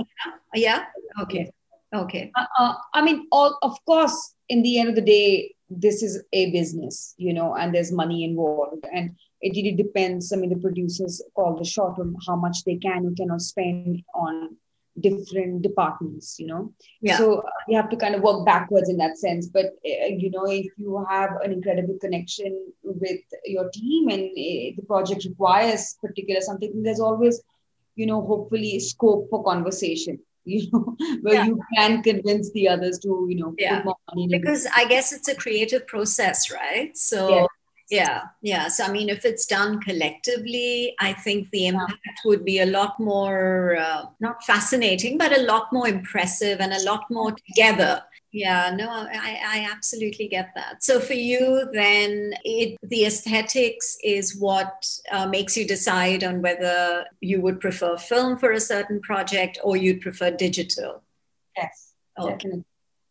Yeah? 0.55 0.85
Okay 1.23 1.51
Okay. 1.95 2.33
Uh, 2.35 2.47
uh, 2.59 2.75
I 2.93 3.03
mean, 3.03 3.27
all 3.31 3.57
of 3.63 3.77
course, 3.87 4.35
in 4.49 4.63
the 4.63 4.79
end 4.79 4.89
of 4.89 4.95
the 4.95 5.03
day, 5.03 5.55
this 5.71 6.03
is 6.03 6.23
a 6.33 6.51
business, 6.51 7.15
you 7.17 7.33
know, 7.33 7.55
and 7.55 7.75
there's 7.75 7.93
money 7.93 8.25
involved, 8.25 8.85
and 8.93 9.17
it 9.41 9.57
really 9.57 9.77
depends. 9.77 10.33
I 10.33 10.37
mean, 10.37 10.51
the 10.51 10.57
producers 10.57 11.23
call 11.35 11.57
the 11.57 11.65
shot 11.65 11.99
on 11.99 12.17
how 12.27 12.37
much 12.37 12.65
they 12.65 12.77
can 12.77 13.07
or 13.07 13.13
cannot 13.17 13.43
spend 13.43 14.03
on 14.15 14.57
different 15.01 15.63
departments, 15.63 16.37
you 16.39 16.47
know. 16.47 16.73
Yeah. 17.01 17.19
So 17.19 17.39
uh, 17.39 17.51
you 17.69 17.77
have 17.77 17.91
to 17.91 17.97
kind 17.97 18.15
of 18.15 18.23
work 18.23 18.45
backwards 18.45 18.89
in 18.89 18.97
that 18.99 19.19
sense. 19.19 19.49
But 19.49 19.67
uh, 19.67 20.07
you 20.07 20.31
know, 20.31 20.47
if 20.47 20.67
you 20.77 21.05
have 21.09 21.31
an 21.43 21.53
incredible 21.53 21.99
connection 22.01 22.73
with 22.83 23.21
your 23.45 23.71
team 23.71 24.09
and 24.09 24.23
uh, 24.23 24.75
the 24.77 24.85
project 24.87 25.25
requires 25.25 25.97
particular 26.01 26.41
something, 26.41 26.83
there's 26.83 27.01
always, 27.01 27.41
you 27.97 28.07
know, 28.07 28.21
hopefully 28.25 28.79
scope 28.81 29.29
for 29.31 29.45
conversation 29.45 30.19
you 30.45 30.71
know 30.73 30.97
where 31.23 31.35
yeah. 31.35 31.47
you 31.47 31.61
can 31.77 32.03
convince 32.03 32.51
the 32.53 32.69
others 32.69 32.99
to 32.99 33.27
you 33.29 33.37
know 33.37 33.55
yeah. 33.59 33.83
because 34.29 34.67
i 34.77 34.85
guess 34.85 35.13
it's 35.13 35.29
a 35.29 35.35
creative 35.35 35.87
process 35.87 36.51
right 36.51 36.97
so 36.97 37.29
yeah. 37.29 37.47
yeah 37.91 38.23
yeah 38.43 38.69
so 38.69 38.85
i 38.85 38.91
mean 38.91 39.09
if 39.09 39.25
it's 39.25 39.47
done 39.47 39.81
collectively 39.81 40.95
i 41.01 41.13
think 41.13 41.51
the 41.51 41.67
impact 41.67 41.93
yeah. 42.05 42.13
would 42.25 42.45
be 42.45 42.61
a 42.61 42.67
lot 42.67 42.99
more 43.01 43.77
uh, 43.77 44.05
not 44.21 44.43
fascinating 44.45 45.19
but 45.19 45.37
a 45.37 45.43
lot 45.43 45.73
more 45.73 45.89
impressive 45.89 46.61
and 46.61 46.73
a 46.73 46.83
lot 46.83 47.05
more 47.11 47.33
together 47.33 48.03
yeah, 48.35 48.75
no, 48.75 48.91
I, 48.91 49.39
I 49.47 49.69
absolutely 49.71 50.27
get 50.27 50.51
that. 50.57 50.83
So 50.83 50.99
for 50.99 51.15
you, 51.15 51.69
then 51.73 52.35
it, 52.45 52.77
the 52.83 53.05
aesthetics 53.05 53.97
is 54.03 54.37
what 54.37 54.85
uh, 55.13 55.29
makes 55.29 55.57
you 55.57 55.65
decide 55.65 56.25
on 56.25 56.43
whether 56.43 57.05
you 57.21 57.41
would 57.41 57.61
prefer 57.61 57.97
film 57.97 58.37
for 58.37 58.51
a 58.51 58.59
certain 58.59 59.01
project 59.01 59.61
or 59.63 59.77
you'd 59.77 60.01
prefer 60.01 60.33
digital. 60.33 61.05
Yes. 61.57 61.93
Okay. 62.19 62.65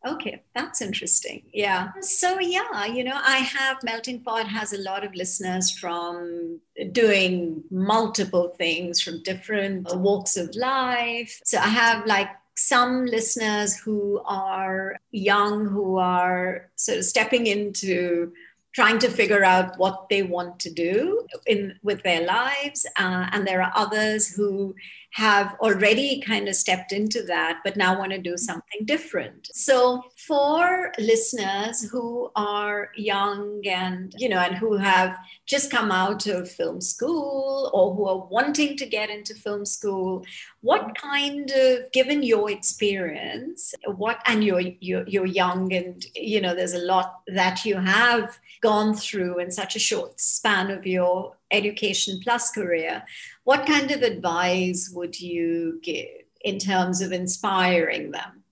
Okay, 0.05 0.43
that's 0.53 0.81
interesting. 0.81 1.43
Yeah. 1.53 1.91
So, 2.01 2.41
yeah, 2.41 2.85
you 2.85 3.05
know, 3.05 3.17
I 3.23 3.37
have 3.37 3.77
Melting 3.81 4.21
Pot 4.21 4.45
has 4.49 4.73
a 4.73 4.81
lot 4.81 5.05
of 5.05 5.15
listeners 5.15 5.71
from 5.71 6.59
doing 6.91 7.63
multiple 7.71 8.53
things 8.57 9.01
from 9.01 9.23
different 9.23 9.87
walks 9.95 10.35
of 10.35 10.53
life. 10.55 11.39
So, 11.45 11.57
I 11.57 11.69
have 11.69 12.05
like 12.05 12.27
some 12.55 13.05
listeners 13.05 13.75
who 13.77 14.21
are 14.25 14.97
young, 15.11 15.65
who 15.65 15.97
are 15.97 16.69
sort 16.75 16.99
of 16.99 17.05
stepping 17.05 17.47
into 17.47 18.31
trying 18.73 18.97
to 18.99 19.09
figure 19.09 19.43
out 19.43 19.77
what 19.77 20.07
they 20.09 20.23
want 20.23 20.59
to 20.59 20.71
do 20.71 21.25
in 21.45 21.77
with 21.83 22.01
their 22.03 22.25
lives 22.25 22.85
uh, 22.97 23.27
and 23.31 23.47
there 23.47 23.61
are 23.61 23.71
others 23.75 24.33
who 24.33 24.75
have 25.13 25.55
already 25.59 26.19
kind 26.21 26.47
of 26.47 26.55
stepped 26.55 26.91
into 26.91 27.21
that 27.21 27.59
but 27.63 27.77
now 27.77 27.97
want 27.97 28.11
to 28.11 28.17
do 28.17 28.31
mm-hmm. 28.31 28.37
something 28.37 28.85
different. 28.85 29.47
So 29.53 30.03
for 30.17 30.91
listeners 30.97 31.87
who 31.89 32.31
are 32.35 32.89
young 32.95 33.61
and 33.65 34.13
you 34.17 34.27
know 34.29 34.39
and 34.39 34.55
who 34.55 34.77
have 34.77 35.17
just 35.45 35.69
come 35.69 35.91
out 35.91 36.25
of 36.25 36.49
film 36.49 36.81
school 36.81 37.69
or 37.73 37.93
who 37.93 38.05
are 38.07 38.27
wanting 38.27 38.75
to 38.77 38.85
get 38.85 39.09
into 39.09 39.35
film 39.35 39.65
school 39.65 40.25
what 40.61 40.95
kind 40.95 41.51
of 41.51 41.91
given 41.91 42.23
your 42.23 42.49
experience 42.49 43.73
what 43.85 44.19
and 44.25 44.43
you're, 44.43 44.61
you're 44.79 45.07
you're 45.07 45.25
young 45.25 45.71
and 45.73 46.05
you 46.15 46.41
know 46.41 46.55
there's 46.55 46.73
a 46.73 46.79
lot 46.79 47.21
that 47.27 47.65
you 47.65 47.75
have 47.75 48.39
gone 48.61 48.95
through 48.95 49.39
in 49.39 49.51
such 49.51 49.75
a 49.75 49.79
short 49.79 50.19
span 50.19 50.71
of 50.71 50.87
your 50.87 51.35
education 51.53 52.19
plus 52.23 52.49
career, 52.49 53.03
what 53.43 53.65
kind 53.65 53.91
of 53.91 54.01
advice 54.01 54.89
would 54.93 55.19
you 55.19 55.79
give 55.83 56.23
in 56.41 56.59
terms 56.59 57.01
of 57.01 57.11
inspiring 57.11 58.11
them? 58.11 58.43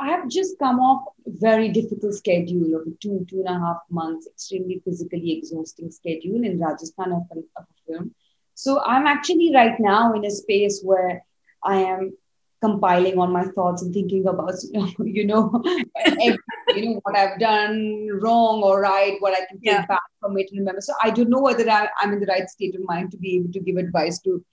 I 0.00 0.10
have 0.10 0.28
just 0.28 0.58
come 0.58 0.78
off 0.78 1.12
a 1.26 1.30
very 1.30 1.68
difficult 1.70 2.14
schedule 2.14 2.76
of 2.76 2.86
a 2.86 2.90
two, 3.00 3.26
two 3.28 3.42
and 3.44 3.48
a 3.48 3.58
half 3.58 3.78
months, 3.90 4.28
extremely 4.28 4.80
physically 4.84 5.32
exhausting 5.32 5.90
schedule 5.90 6.44
in 6.44 6.60
Rajasthan 6.60 7.12
of 7.12 7.22
a, 7.32 7.38
of 7.56 7.64
a 7.64 7.92
film. 7.92 8.14
So 8.54 8.80
I'm 8.84 9.06
actually 9.06 9.52
right 9.54 9.78
now 9.78 10.14
in 10.14 10.24
a 10.24 10.30
space 10.30 10.82
where 10.82 11.24
I 11.64 11.76
am 11.80 12.16
compiling 12.60 13.18
on 13.18 13.32
my 13.32 13.44
thoughts 13.44 13.82
and 13.82 13.92
thinking 13.92 14.26
about 14.26 14.54
you 14.98 15.26
know 15.26 15.62
every, 16.04 16.38
you 16.74 16.86
know 16.86 17.00
what 17.02 17.16
I've 17.16 17.38
done 17.38 18.08
wrong 18.20 18.62
or 18.62 18.80
right, 18.80 19.16
what 19.20 19.34
I 19.34 19.44
can 19.46 19.58
take 19.58 19.72
yeah. 19.72 19.86
back 19.86 20.02
from 20.20 20.36
it 20.38 20.48
and 20.50 20.60
remember. 20.60 20.80
So 20.80 20.92
I 21.02 21.10
don't 21.10 21.30
know 21.30 21.40
whether 21.40 21.68
I, 21.68 21.88
I'm 22.00 22.12
in 22.12 22.20
the 22.20 22.26
right 22.26 22.48
state 22.48 22.74
of 22.74 22.82
mind 22.84 23.10
to 23.12 23.16
be 23.16 23.36
able 23.36 23.52
to 23.52 23.60
give 23.60 23.76
advice 23.76 24.20
to 24.20 24.44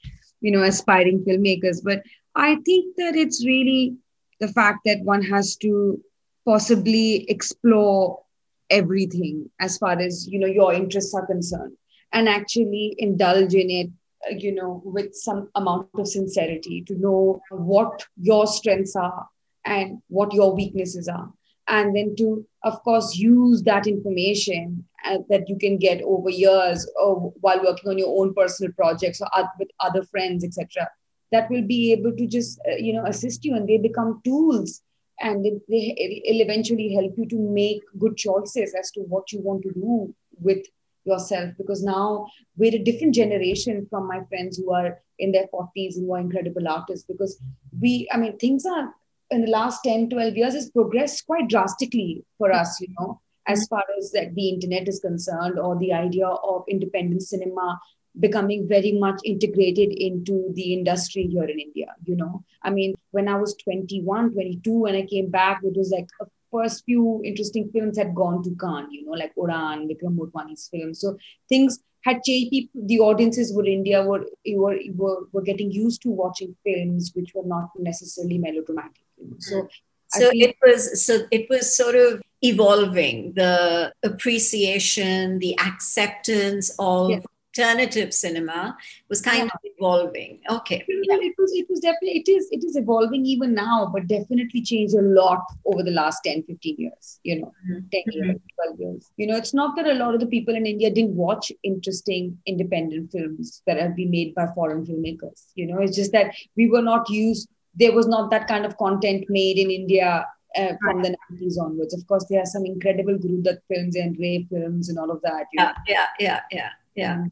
you 0.42 0.52
know 0.52 0.64
aspiring 0.64 1.24
filmmakers, 1.24 1.82
but 1.84 2.04
I 2.36 2.56
think 2.66 2.96
that 2.98 3.16
it's 3.16 3.46
really 3.46 3.96
the 4.40 4.48
fact 4.50 4.80
that 4.86 5.02
one 5.02 5.22
has 5.24 5.56
to 5.58 6.02
possibly 6.46 7.30
explore 7.30 8.22
everything 8.70 9.50
as 9.60 9.78
far 9.78 10.00
as 10.00 10.28
you 10.28 10.40
know 10.40 10.48
your 10.48 10.74
interests 10.74 11.14
are 11.14 11.26
concerned 11.26 11.74
and 12.14 12.28
actually 12.28 12.96
indulge 12.98 13.54
in 13.54 13.70
it 13.70 13.90
uh, 14.30 14.36
you 14.36 14.54
know 14.54 14.82
with 14.84 15.14
some 15.14 15.50
amount 15.56 15.88
of 15.96 16.08
sincerity 16.08 16.82
to 16.82 16.96
know 16.98 17.40
what 17.52 18.06
your 18.20 18.48
strengths 18.48 18.96
are 18.96 19.28
and 19.66 20.02
what 20.08 20.34
your 20.34 20.56
weaknesses 20.56 21.08
are 21.08 21.32
and 21.68 21.96
then 21.96 22.16
to 22.16 22.46
of 22.64 22.82
course 22.84 23.16
use 23.16 23.64
that 23.64 23.88
information 23.88 24.84
uh, 25.06 25.18
that 25.30 25.48
you 25.50 25.58
can 25.58 25.78
get 25.78 26.02
over 26.02 26.30
years 26.30 26.90
or 27.02 27.34
while 27.42 27.64
working 27.64 27.90
on 27.90 27.98
your 27.98 28.20
own 28.20 28.34
personal 28.34 28.72
projects 28.74 29.22
or 29.22 29.50
with 29.60 29.70
other 29.80 30.04
friends 30.04 30.44
etc 30.44 30.88
that 31.32 31.50
will 31.50 31.64
be 31.64 31.92
able 31.92 32.16
to 32.16 32.28
just 32.28 32.60
uh, 32.70 32.76
you 32.76 32.94
know 32.94 33.06
assist 33.06 33.44
you 33.44 33.56
and 33.56 33.68
they 33.68 33.78
become 33.78 34.22
tools 34.24 34.82
and 35.20 35.46
it, 35.46 35.62
they, 35.70 35.96
it'll 36.26 36.42
eventually 36.42 36.94
help 36.94 37.14
you 37.18 37.26
to 37.28 37.38
make 37.38 37.82
good 38.00 38.18
choices 38.18 38.76
as 38.78 38.92
to 38.92 39.02
what 39.02 39.32
you 39.32 39.40
want 39.42 39.64
to 39.64 39.72
do 39.74 40.14
with 40.42 40.66
yourself 41.06 41.52
because 41.58 41.84
now 41.84 42.28
we're 42.58 42.76
a 42.76 42.84
different 42.84 43.14
generation 43.14 43.88
from 43.90 44.08
my 44.08 44.22
friends 44.28 44.58
who 44.58 44.74
are 44.74 45.00
in 45.20 45.32
their 45.32 45.48
40s 45.54 45.96
and 45.96 46.06
who 46.06 46.14
are 46.14 46.20
incredible 46.20 46.68
artists 46.68 47.06
because 47.06 47.40
we 47.80 48.08
i 48.12 48.18
mean 48.18 48.38
things 48.38 48.66
are 48.66 48.94
in 49.32 49.42
the 49.42 49.52
last 49.52 49.82
10 49.84 50.10
12 50.10 50.36
years 50.38 50.54
has 50.54 50.70
progressed 50.70 51.26
quite 51.26 51.48
drastically 51.48 52.24
for 52.38 52.52
us 52.52 52.80
you 52.80 52.88
know 53.00 53.20
as 53.48 53.62
mm-hmm. 53.62 53.76
far 53.76 53.84
as 53.98 54.12
the 54.12 54.50
internet 54.50 54.88
is 54.88 55.00
concerned 55.00 55.60
or 55.60 55.78
the 55.80 55.94
idea 55.94 56.28
of 56.28 56.64
independent 56.68 57.22
cinema 57.22 57.80
becoming 58.20 58.68
very 58.68 58.92
much 58.94 59.20
integrated 59.24 59.92
into 59.92 60.52
the 60.54 60.74
industry 60.74 61.24
here 61.24 61.44
in 61.44 61.60
India. 61.60 61.94
You 62.06 62.16
know, 62.16 62.44
I 62.64 62.70
mean, 62.70 62.96
when 63.12 63.28
I 63.28 63.36
was 63.36 63.56
21, 63.56 64.32
22, 64.32 64.72
when 64.72 64.96
I 64.96 65.06
came 65.06 65.30
back, 65.30 65.62
it 65.64 65.76
was 65.76 65.92
like 65.92 66.08
a 66.22 66.26
first 66.52 66.86
few 66.86 67.22
interesting 67.26 67.70
films 67.74 67.98
had 67.98 68.16
gone 68.16 68.44
to 68.44 68.56
Cannes, 68.56 68.92
you 68.92 69.06
know, 69.06 69.12
like 69.12 69.36
Udaan, 69.36 69.90
Vikram 69.90 70.18
Motwane's 70.18 70.70
films. 70.70 71.02
So 71.02 71.18
things 71.50 71.80
had 72.02 72.24
changed. 72.24 72.52
People, 72.52 72.82
the 72.86 73.00
audiences 73.00 73.54
were 73.54 73.66
India 73.66 74.04
were, 74.04 74.26
were 74.48 74.78
were 74.94 75.28
were 75.32 75.42
getting 75.42 75.72
used 75.72 76.02
to 76.04 76.10
watching 76.10 76.56
films 76.64 77.12
which 77.16 77.34
were 77.34 77.46
not 77.46 77.70
necessarily 77.78 78.38
melodramatic. 78.38 79.05
You? 79.30 79.36
So. 79.40 79.68
So 80.10 80.30
it 80.32 80.56
was 80.66 81.04
so 81.06 81.26
it 81.30 81.48
was 81.50 81.76
sort 81.76 81.96
of 81.96 82.22
evolving 82.42 83.34
the 83.36 83.92
appreciation, 84.02 85.40
the 85.40 85.60
acceptance 85.60 86.74
of 86.80 87.10
yes 87.10 87.26
alternative 87.58 88.14
cinema 88.14 88.78
was 89.10 89.22
kind 89.22 89.40
yeah. 89.40 89.46
of 89.46 89.60
evolving. 89.64 90.40
Okay. 90.50 90.84
Yeah. 90.88 91.18
It 91.22 91.36
was 91.38 91.52
it 91.54 91.68
was 91.70 91.80
definitely 91.80 92.20
it 92.20 92.30
is 92.30 92.48
it 92.52 92.64
is 92.64 92.76
evolving 92.76 93.26
even 93.26 93.54
now, 93.54 93.90
but 93.94 94.08
definitely 94.08 94.62
changed 94.62 94.96
a 94.96 95.02
lot 95.02 95.44
over 95.66 95.84
the 95.84 95.92
last 95.92 96.22
10, 96.24 96.44
15 96.44 96.76
years, 96.78 97.20
you 97.24 97.42
know, 97.42 97.54
mm-hmm. 97.70 97.88
10 97.92 98.04
years, 98.12 98.38
mm-hmm. 98.38 98.76
12 98.76 98.80
years. 98.80 99.12
You 99.18 99.28
know, 99.28 99.36
it's 99.36 99.54
not 99.54 99.76
that 99.76 99.88
a 99.88 99.94
lot 99.94 100.14
of 100.14 100.20
the 100.20 100.28
people 100.28 100.56
in 100.56 100.66
India 100.66 100.90
didn't 100.90 101.16
watch 101.16 101.52
interesting 101.64 102.38
independent 102.46 103.12
films 103.12 103.62
that 103.68 103.80
have 103.80 103.96
been 103.96 104.12
made 104.12 104.36
by 104.36 104.48
foreign 104.54 104.86
filmmakers. 104.86 105.46
You 105.56 105.68
know, 105.68 105.80
it's 105.80 105.96
just 105.96 106.12
that 106.12 106.34
we 106.56 106.70
were 106.70 106.82
not 106.82 107.10
used, 107.10 107.50
there 107.76 107.94
was 107.94 108.08
not 108.08 108.32
that 108.32 108.48
kind 108.48 108.66
of 108.66 108.78
content 108.78 109.26
made 109.30 109.58
in 109.58 109.70
India 109.70 110.26
uh, 110.58 110.74
from 110.82 111.02
the 111.02 111.16
90s 111.32 111.60
onwards. 111.60 111.94
Of 111.94 112.08
course, 112.08 112.26
there 112.30 112.42
are 112.42 112.46
some 112.46 112.66
incredible 112.66 113.18
Guru 113.18 113.42
Dutt 113.42 113.60
films 113.68 113.96
and 113.96 114.18
Ray 114.18 114.48
films 114.50 114.90
and 114.90 114.98
all 114.98 115.12
of 115.12 115.22
that. 115.24 115.46
yeah, 115.54 115.74
yeah, 115.88 116.06
yeah, 116.20 116.40
yeah, 116.52 116.70
yeah 116.96 117.24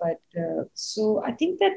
but 0.00 0.20
uh, 0.40 0.64
so 0.74 1.22
i 1.24 1.32
think 1.32 1.58
that 1.58 1.72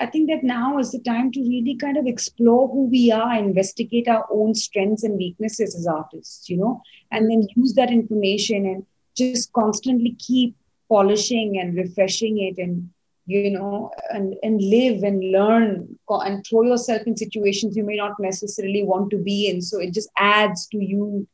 i 0.00 0.06
think 0.06 0.28
that 0.28 0.42
now 0.42 0.78
is 0.78 0.92
the 0.92 1.00
time 1.00 1.30
to 1.30 1.40
really 1.40 1.76
kind 1.76 1.96
of 1.96 2.06
explore 2.06 2.68
who 2.68 2.86
we 2.88 3.10
are 3.10 3.36
investigate 3.36 4.08
our 4.08 4.26
own 4.30 4.54
strengths 4.54 5.04
and 5.04 5.16
weaknesses 5.16 5.74
as 5.74 5.86
artists 5.86 6.48
you 6.48 6.56
know 6.56 6.80
and 7.10 7.30
then 7.30 7.46
use 7.56 7.74
that 7.74 7.90
information 7.90 8.66
and 8.66 8.86
just 9.16 9.52
constantly 9.52 10.16
keep 10.18 10.54
polishing 10.88 11.58
and 11.60 11.76
refreshing 11.76 12.38
it 12.38 12.62
and 12.62 12.88
you 13.28 13.50
know 13.50 13.90
and 14.10 14.34
and 14.42 14.58
live 14.60 15.02
and 15.02 15.22
learn 15.32 15.98
and 16.08 16.46
throw 16.46 16.62
yourself 16.62 17.02
in 17.02 17.14
situations 17.14 17.76
you 17.76 17.84
may 17.84 17.96
not 17.96 18.18
necessarily 18.18 18.82
want 18.82 19.10
to 19.10 19.18
be 19.18 19.48
in. 19.48 19.60
So 19.60 19.78
it 19.78 19.92
just 19.92 20.08
adds 20.16 20.66
to 20.68 20.78
you 20.78 21.28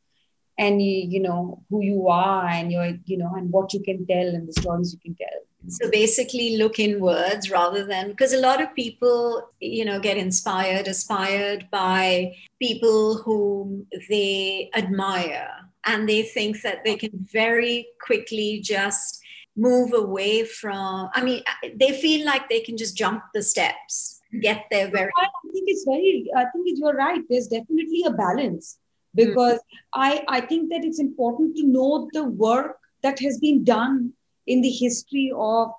and 0.57 0.81
you 0.81 1.21
know 1.21 1.63
who 1.69 1.81
you 1.81 2.09
are 2.09 2.47
and 2.47 2.71
your 2.71 2.85
you 3.05 3.17
know 3.17 3.33
and 3.35 3.49
what 3.49 3.73
you 3.73 3.81
can 3.81 4.05
tell 4.05 4.27
and 4.27 4.47
the 4.47 4.53
stories 4.61 4.93
you 4.93 4.99
can 4.99 5.15
tell. 5.15 5.41
So 5.67 5.89
basically 5.89 6.57
look 6.57 6.79
inwards 6.79 7.49
rather 7.49 7.85
than 7.85 8.09
because 8.09 8.33
a 8.33 8.41
lot 8.41 8.61
of 8.61 8.75
people 8.75 9.49
you 9.61 9.85
know 9.85 9.99
get 9.99 10.17
inspired 10.17 10.87
aspired 10.87 11.69
by 11.71 12.35
people 12.59 13.19
whom 13.23 13.87
they 14.09 14.69
admire 14.75 15.49
and 15.85 16.09
they 16.09 16.23
think 16.23 16.61
that 16.61 16.83
they 16.83 16.95
can 16.95 17.25
very 17.31 17.87
quickly 18.01 18.59
just 18.59 19.21
move 19.55 19.93
away 19.93 20.43
from 20.43 21.09
i 21.13 21.23
mean 21.23 21.41
they 21.75 21.99
feel 21.99 22.25
like 22.25 22.47
they 22.49 22.59
can 22.59 22.77
just 22.77 22.95
jump 22.95 23.23
the 23.33 23.41
steps 23.41 24.21
get 24.41 24.65
there 24.69 24.89
very 24.89 25.11
i 25.17 25.27
think 25.51 25.63
it's 25.67 25.85
very 25.85 26.29
i 26.35 26.45
think 26.51 26.67
you're 26.77 26.95
right 26.95 27.21
there's 27.29 27.47
definitely 27.47 28.03
a 28.05 28.11
balance 28.11 28.79
because 29.13 29.59
mm-hmm. 29.59 30.01
i 30.01 30.23
i 30.27 30.41
think 30.41 30.69
that 30.69 30.83
it's 30.83 30.99
important 30.99 31.55
to 31.55 31.65
know 31.65 32.09
the 32.13 32.23
work 32.23 32.77
that 33.01 33.19
has 33.19 33.37
been 33.39 33.63
done 33.63 34.11
in 34.47 34.61
the 34.61 34.69
history 34.69 35.31
of 35.35 35.69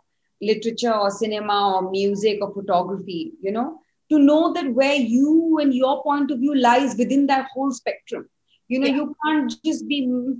literature 0.40 0.92
or 0.92 1.10
cinema 1.10 1.76
or 1.76 1.90
music 1.90 2.38
or 2.40 2.52
photography 2.54 3.32
you 3.42 3.52
know 3.52 3.78
to 4.10 4.18
know 4.18 4.52
that 4.52 4.72
where 4.72 4.94
you 4.94 5.58
and 5.60 5.74
your 5.74 6.02
point 6.02 6.30
of 6.30 6.38
view 6.38 6.54
lies 6.54 6.96
within 6.96 7.26
that 7.26 7.46
whole 7.52 7.70
spectrum 7.70 8.28
you 8.68 8.78
know 8.78 8.86
yeah. 8.86 8.96
you 8.96 9.16
can't 9.24 9.54
just 9.64 9.86
be 9.88 9.96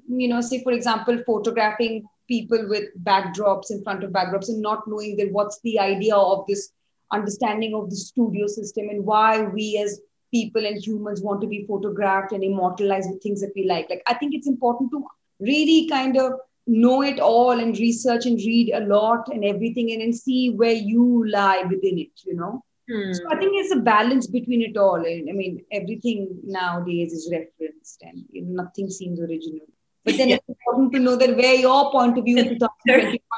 you 0.09 0.29
know 0.29 0.41
say 0.41 0.63
for 0.63 0.73
example 0.73 1.23
photographing 1.27 2.05
people 2.29 2.69
with 2.69 2.85
backdrops 3.05 3.71
in 3.71 3.83
front 3.83 4.05
of 4.05 4.11
backdrops 4.11 4.49
and 4.49 4.61
not 4.61 4.87
knowing 4.87 5.17
that 5.17 5.33
what's 5.33 5.61
the 5.63 5.79
idea 5.79 6.15
of 6.15 6.45
this 6.47 6.73
understanding 7.13 7.75
of 7.75 7.89
the 7.91 7.97
studio 7.97 8.47
system 8.47 8.89
and 8.89 9.05
why 9.05 9.43
we 9.43 9.81
as 9.83 10.01
people 10.33 10.67
and 10.67 10.85
humans 10.85 11.23
want 11.23 11.41
to 11.41 11.47
be 11.47 11.65
photographed 11.67 12.33
and 12.33 12.43
immortalized 12.43 13.09
with 13.11 13.23
things 13.23 13.41
that 13.41 13.53
we 13.55 13.65
like 13.65 13.89
like 13.89 14.03
i 14.09 14.15
think 14.15 14.35
it's 14.35 14.49
important 14.49 14.91
to 14.91 15.05
really 15.39 15.89
kind 15.89 16.17
of 16.17 16.33
know 16.67 17.03
it 17.03 17.21
all 17.21 17.53
and 17.53 17.79
research 17.79 18.27
and 18.27 18.39
read 18.39 18.73
a 18.75 18.81
lot 18.81 19.29
and 19.29 19.45
everything 19.45 19.93
and, 19.93 20.03
and 20.03 20.15
see 20.15 20.51
where 20.51 20.73
you 20.73 21.29
lie 21.29 21.63
within 21.63 21.99
it, 21.99 22.11
you 22.25 22.35
know. 22.35 22.63
Hmm. 22.91 23.13
So 23.13 23.23
I 23.31 23.37
think 23.37 23.53
it's 23.55 23.75
a 23.75 23.81
balance 23.81 24.27
between 24.27 24.63
it 24.63 24.77
all. 24.77 24.97
And 24.97 25.29
I 25.29 25.33
mean, 25.33 25.65
everything 25.73 26.39
nowadays 26.45 27.13
is 27.13 27.31
referenced 27.33 28.03
and 28.03 28.25
nothing 28.33 28.91
seems 28.91 29.21
original. 29.21 29.67
But 30.07 30.19
then 30.19 30.31
it's 30.31 30.49
important 30.49 30.93
to 30.93 31.01
know 31.01 31.17
that 31.17 31.37
where 31.37 31.55
your 31.55 31.91
point 31.91 32.17
of 32.17 32.25
view 32.25 32.39
in 32.39 32.59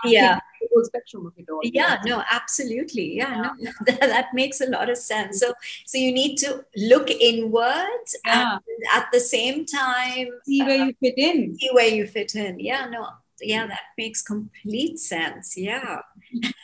yeah. 0.04 0.38
the 0.60 0.68
whole 0.74 0.84
spectrum 0.84 1.24
of 1.26 1.32
it 1.38 1.48
all. 1.50 1.60
Yeah, 1.64 1.96
no, 2.04 2.22
absolutely. 2.30 3.16
Yeah, 3.16 3.54
yeah. 3.58 3.70
no, 3.70 3.72
that, 3.86 4.00
that, 4.00 4.26
makes 4.34 4.60
a 4.60 4.66
lot 4.66 4.90
of 4.90 4.98
sense. 4.98 5.40
So, 5.40 5.54
so 5.86 5.96
you 5.96 6.12
need 6.12 6.36
to 6.38 6.62
look 6.76 7.10
inwards 7.10 8.16
yeah. 8.26 8.58
and 8.58 8.60
at 8.94 9.08
the 9.14 9.20
same 9.20 9.64
time 9.64 10.28
see 10.44 10.62
where 10.62 10.82
uh, 10.82 10.84
you 10.84 10.94
fit 11.02 11.14
in. 11.16 11.56
See 11.56 11.70
where 11.72 11.88
you 11.88 12.06
fit 12.06 12.34
in. 12.34 12.60
Yeah, 12.60 12.86
no, 12.90 13.08
yeah, 13.40 13.66
that 13.66 13.80
makes 13.96 14.22
complete 14.22 14.98
sense. 14.98 15.56
Yeah. 15.56 16.00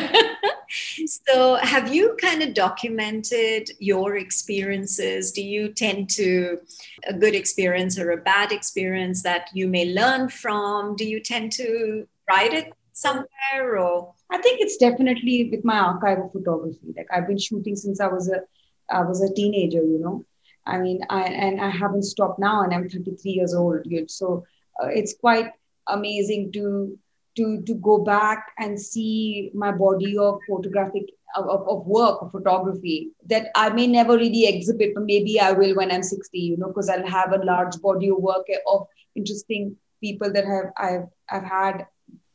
so, 1.07 1.57
have 1.57 1.93
you 1.93 2.17
kind 2.21 2.43
of 2.43 2.55
documented 2.55 3.71
your 3.79 4.17
experiences? 4.17 5.33
Do 5.33 5.43
you 5.43 5.73
tend 5.73 6.11
to 6.11 6.59
a 7.07 7.15
good 7.15 7.35
experience 7.35 7.99
or 7.99 8.11
a 8.11 8.17
bad 8.17 8.53
experience 8.53 9.23
that 9.23 9.49
you 9.53 9.69
may 9.69 9.93
learn 9.93 10.29
from? 10.29 10.97
Do 10.97 11.05
you 11.05 11.21
tend 11.21 11.53
to 11.53 12.07
write 12.31 12.53
it 12.53 12.73
somewhere 12.93 13.79
or? 13.79 14.15
I 14.31 14.39
think 14.39 14.61
it's 14.61 14.79
definitely 14.79 15.51
with 15.51 15.65
my 15.65 15.79
archive 15.79 16.19
of 16.19 16.33
photography. 16.33 16.95
Like 16.97 17.09
I've 17.13 17.27
been 17.27 17.39
shooting 17.39 17.77
since 17.77 18.01
I 18.01 18.07
was 18.07 18.29
a 18.31 18.43
I 18.91 19.03
was 19.03 19.23
a 19.23 19.33
teenager, 19.33 19.83
you 19.83 19.99
know. 19.99 20.25
I 20.65 20.79
mean, 20.79 21.01
I 21.11 21.25
and 21.25 21.61
I 21.61 21.71
haven't 21.71 22.05
stopped 22.05 22.39
now, 22.39 22.63
and 22.63 22.73
I'm 22.73 22.89
33 22.89 23.31
years 23.33 23.55
old. 23.55 23.87
So 24.09 24.45
uh, 24.83 24.87
it's 24.87 25.15
quite 25.15 25.53
amazing 25.89 26.53
to 26.53 26.99
to 27.37 27.63
to 27.63 27.75
go 27.77 27.99
back 27.99 28.53
and 28.59 28.81
see 28.81 29.51
my 29.55 29.71
body 29.73 30.19
of 30.19 30.41
photographic 30.49 31.05
of, 31.37 31.67
of 31.67 31.87
work 31.87 32.21
of 32.23 32.31
photography 32.31 33.11
that 33.27 33.51
I 33.55 33.71
may 33.71 33.87
never 33.87 34.17
really 34.17 34.47
exhibit, 34.47 34.95
but 34.95 35.05
maybe 35.05 35.41
I 35.41 35.53
will 35.53 35.75
when 35.75 35.91
I'm 35.91 36.03
60, 36.03 36.39
you 36.39 36.57
know, 36.57 36.69
because 36.69 36.91
I'll 36.91 37.07
have 37.07 37.33
a 37.33 37.45
large 37.45 37.81
body 37.81 38.11
of 38.11 38.19
work 38.19 38.47
of 38.67 38.87
interesting 39.15 39.77
people 40.01 40.33
that 40.33 40.45
have 40.45 40.73
I've 40.77 41.09
I've 41.31 41.45
had, 41.45 41.87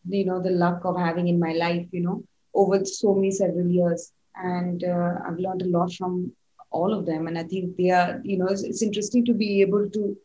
you 0.09 0.25
know, 0.25 0.41
the 0.41 0.49
luck 0.49 0.81
of 0.83 0.97
having 0.97 1.27
in 1.27 1.39
my 1.39 1.53
life, 1.53 1.87
you 1.91 2.01
know, 2.01 2.23
over 2.53 2.83
so 2.85 3.13
many 3.13 3.31
several 3.31 3.67
years. 3.67 4.11
And 4.35 4.83
uh, 4.83 5.15
I've 5.25 5.39
learned 5.39 5.63
a 5.63 5.67
lot 5.67 5.93
from 5.93 6.31
all 6.71 6.93
of 6.93 7.05
them. 7.05 7.27
And 7.27 7.37
I 7.37 7.43
think 7.43 7.75
they 7.77 7.89
are, 7.91 8.21
you 8.23 8.37
know, 8.37 8.47
it's, 8.47 8.63
it's 8.63 8.81
interesting 8.81 9.25
to 9.25 9.33
be 9.33 9.61
able 9.61 9.89
to 9.89 10.17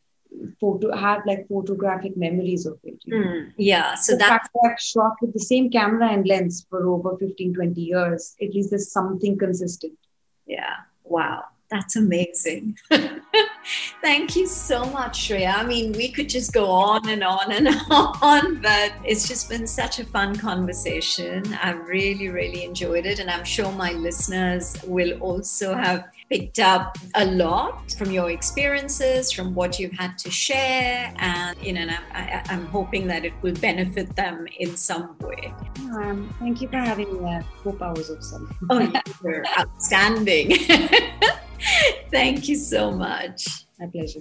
photo 0.61 0.95
have 0.97 1.21
like 1.27 1.47
photographic 1.49 2.17
memories 2.17 2.67
of 2.67 2.79
it 2.85 2.99
you 3.05 3.19
know? 3.19 3.27
mm, 3.27 3.53
yeah 3.57 3.95
so 3.95 4.17
that 4.17 4.49
i've 4.65 4.81
shot 4.81 5.13
with 5.21 5.33
the 5.33 5.41
same 5.41 5.71
camera 5.71 6.09
and 6.09 6.27
lens 6.27 6.67
for 6.69 6.87
over 6.87 7.17
15 7.19 7.55
20 7.55 7.81
years 7.81 8.35
at 8.41 8.55
least 8.55 8.71
there's 8.71 8.91
something 8.91 9.37
consistent 9.39 9.99
yeah 10.47 10.77
wow 11.05 11.45
that's 11.73 11.97
amazing. 11.97 12.77
Thank 14.03 14.37
you 14.37 14.47
so 14.47 14.85
much, 14.85 15.29
Shreya. 15.29 15.55
I 15.55 15.65
mean, 15.65 15.93
we 15.93 16.13
could 16.13 16.29
just 16.29 16.53
go 16.53 16.67
on 16.67 17.09
and 17.09 17.25
on 17.25 17.51
and 17.51 17.67
on, 17.91 18.61
but 18.61 18.93
it's 19.07 19.27
just 19.27 19.49
been 19.49 19.67
such 19.67 19.99
a 19.99 20.05
fun 20.05 20.37
conversation. 20.37 21.43
I've 21.63 21.89
really, 21.89 22.29
really 22.29 22.65
enjoyed 22.65 23.07
it. 23.07 23.21
And 23.21 23.31
I'm 23.31 23.45
sure 23.45 23.73
my 23.73 23.93
listeners 23.93 24.77
will 24.87 25.19
also 25.21 25.75
have 25.75 26.12
picked 26.31 26.59
up 26.59 26.97
a 27.15 27.25
lot 27.25 27.93
from 27.93 28.11
your 28.11 28.31
experiences, 28.31 29.31
from 29.33 29.55
what 29.55 29.79
you've 29.79 29.93
had 29.93 30.19
to 30.19 30.31
share. 30.31 31.13
And, 31.17 31.57
you 31.63 31.73
know, 31.73 31.87
I, 32.13 32.43
am 32.49 32.67
hoping 32.67 33.07
that 33.09 33.25
it 33.25 33.33
will 33.43 33.55
benefit 33.55 34.15
them 34.17 34.47
in 34.59 34.77
some 34.77 35.17
way. 35.21 35.53
Um, 35.95 36.35
thank 36.39 36.61
you 36.61 36.69
for 36.69 36.77
having 36.77 37.23
me. 37.23 37.29
I 37.29 37.41
hope 37.65 37.83
I 37.83 37.93
was 37.93 38.11
of 38.11 38.23
some. 38.25 38.55
oh, 38.71 38.93
you're 39.25 39.45
outstanding. 39.59 40.57
thank 42.11 42.49
you 42.49 42.57
so 42.57 42.91
much. 42.91 43.47
My 43.79 43.87
pleasure. 43.87 44.21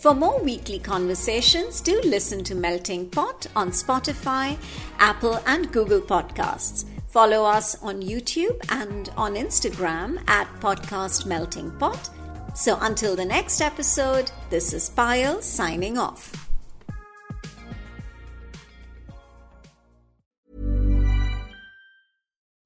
For 0.00 0.14
more 0.14 0.40
weekly 0.40 0.78
conversations, 0.78 1.80
do 1.80 2.00
listen 2.04 2.44
to 2.44 2.54
Melting 2.54 3.10
Pot 3.10 3.46
on 3.56 3.70
Spotify, 3.70 4.56
Apple, 4.98 5.40
and 5.46 5.72
Google 5.72 6.00
Podcasts. 6.00 6.84
Follow 7.08 7.44
us 7.44 7.80
on 7.82 8.02
YouTube 8.02 8.60
and 8.68 9.10
on 9.16 9.34
Instagram 9.34 10.22
at 10.28 10.46
Podcast 10.60 11.24
Melting 11.26 11.70
Pot. 11.78 12.10
So 12.54 12.76
until 12.80 13.16
the 13.16 13.24
next 13.24 13.60
episode, 13.60 14.30
this 14.50 14.72
is 14.72 14.90
Payal 14.90 15.42
signing 15.42 15.96
off. 15.96 16.48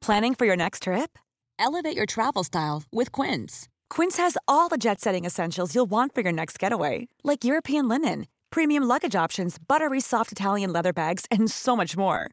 Planning 0.00 0.34
for 0.34 0.46
your 0.46 0.56
next 0.56 0.82
trip? 0.82 1.16
Elevate 1.60 1.96
your 1.96 2.06
travel 2.06 2.42
style 2.42 2.82
with 2.90 3.12
Quince. 3.12 3.68
Quince 3.88 4.16
has 4.16 4.36
all 4.48 4.68
the 4.68 4.76
jet 4.76 5.00
setting 5.00 5.24
essentials 5.24 5.76
you'll 5.76 5.86
want 5.90 6.12
for 6.12 6.22
your 6.22 6.32
next 6.32 6.58
getaway, 6.58 7.06
like 7.22 7.44
European 7.44 7.86
linen, 7.86 8.26
premium 8.50 8.82
luggage 8.82 9.14
options, 9.14 9.58
buttery 9.68 10.00
soft 10.00 10.32
Italian 10.32 10.72
leather 10.72 10.92
bags, 10.92 11.24
and 11.30 11.48
so 11.48 11.76
much 11.76 11.96
more. 11.96 12.32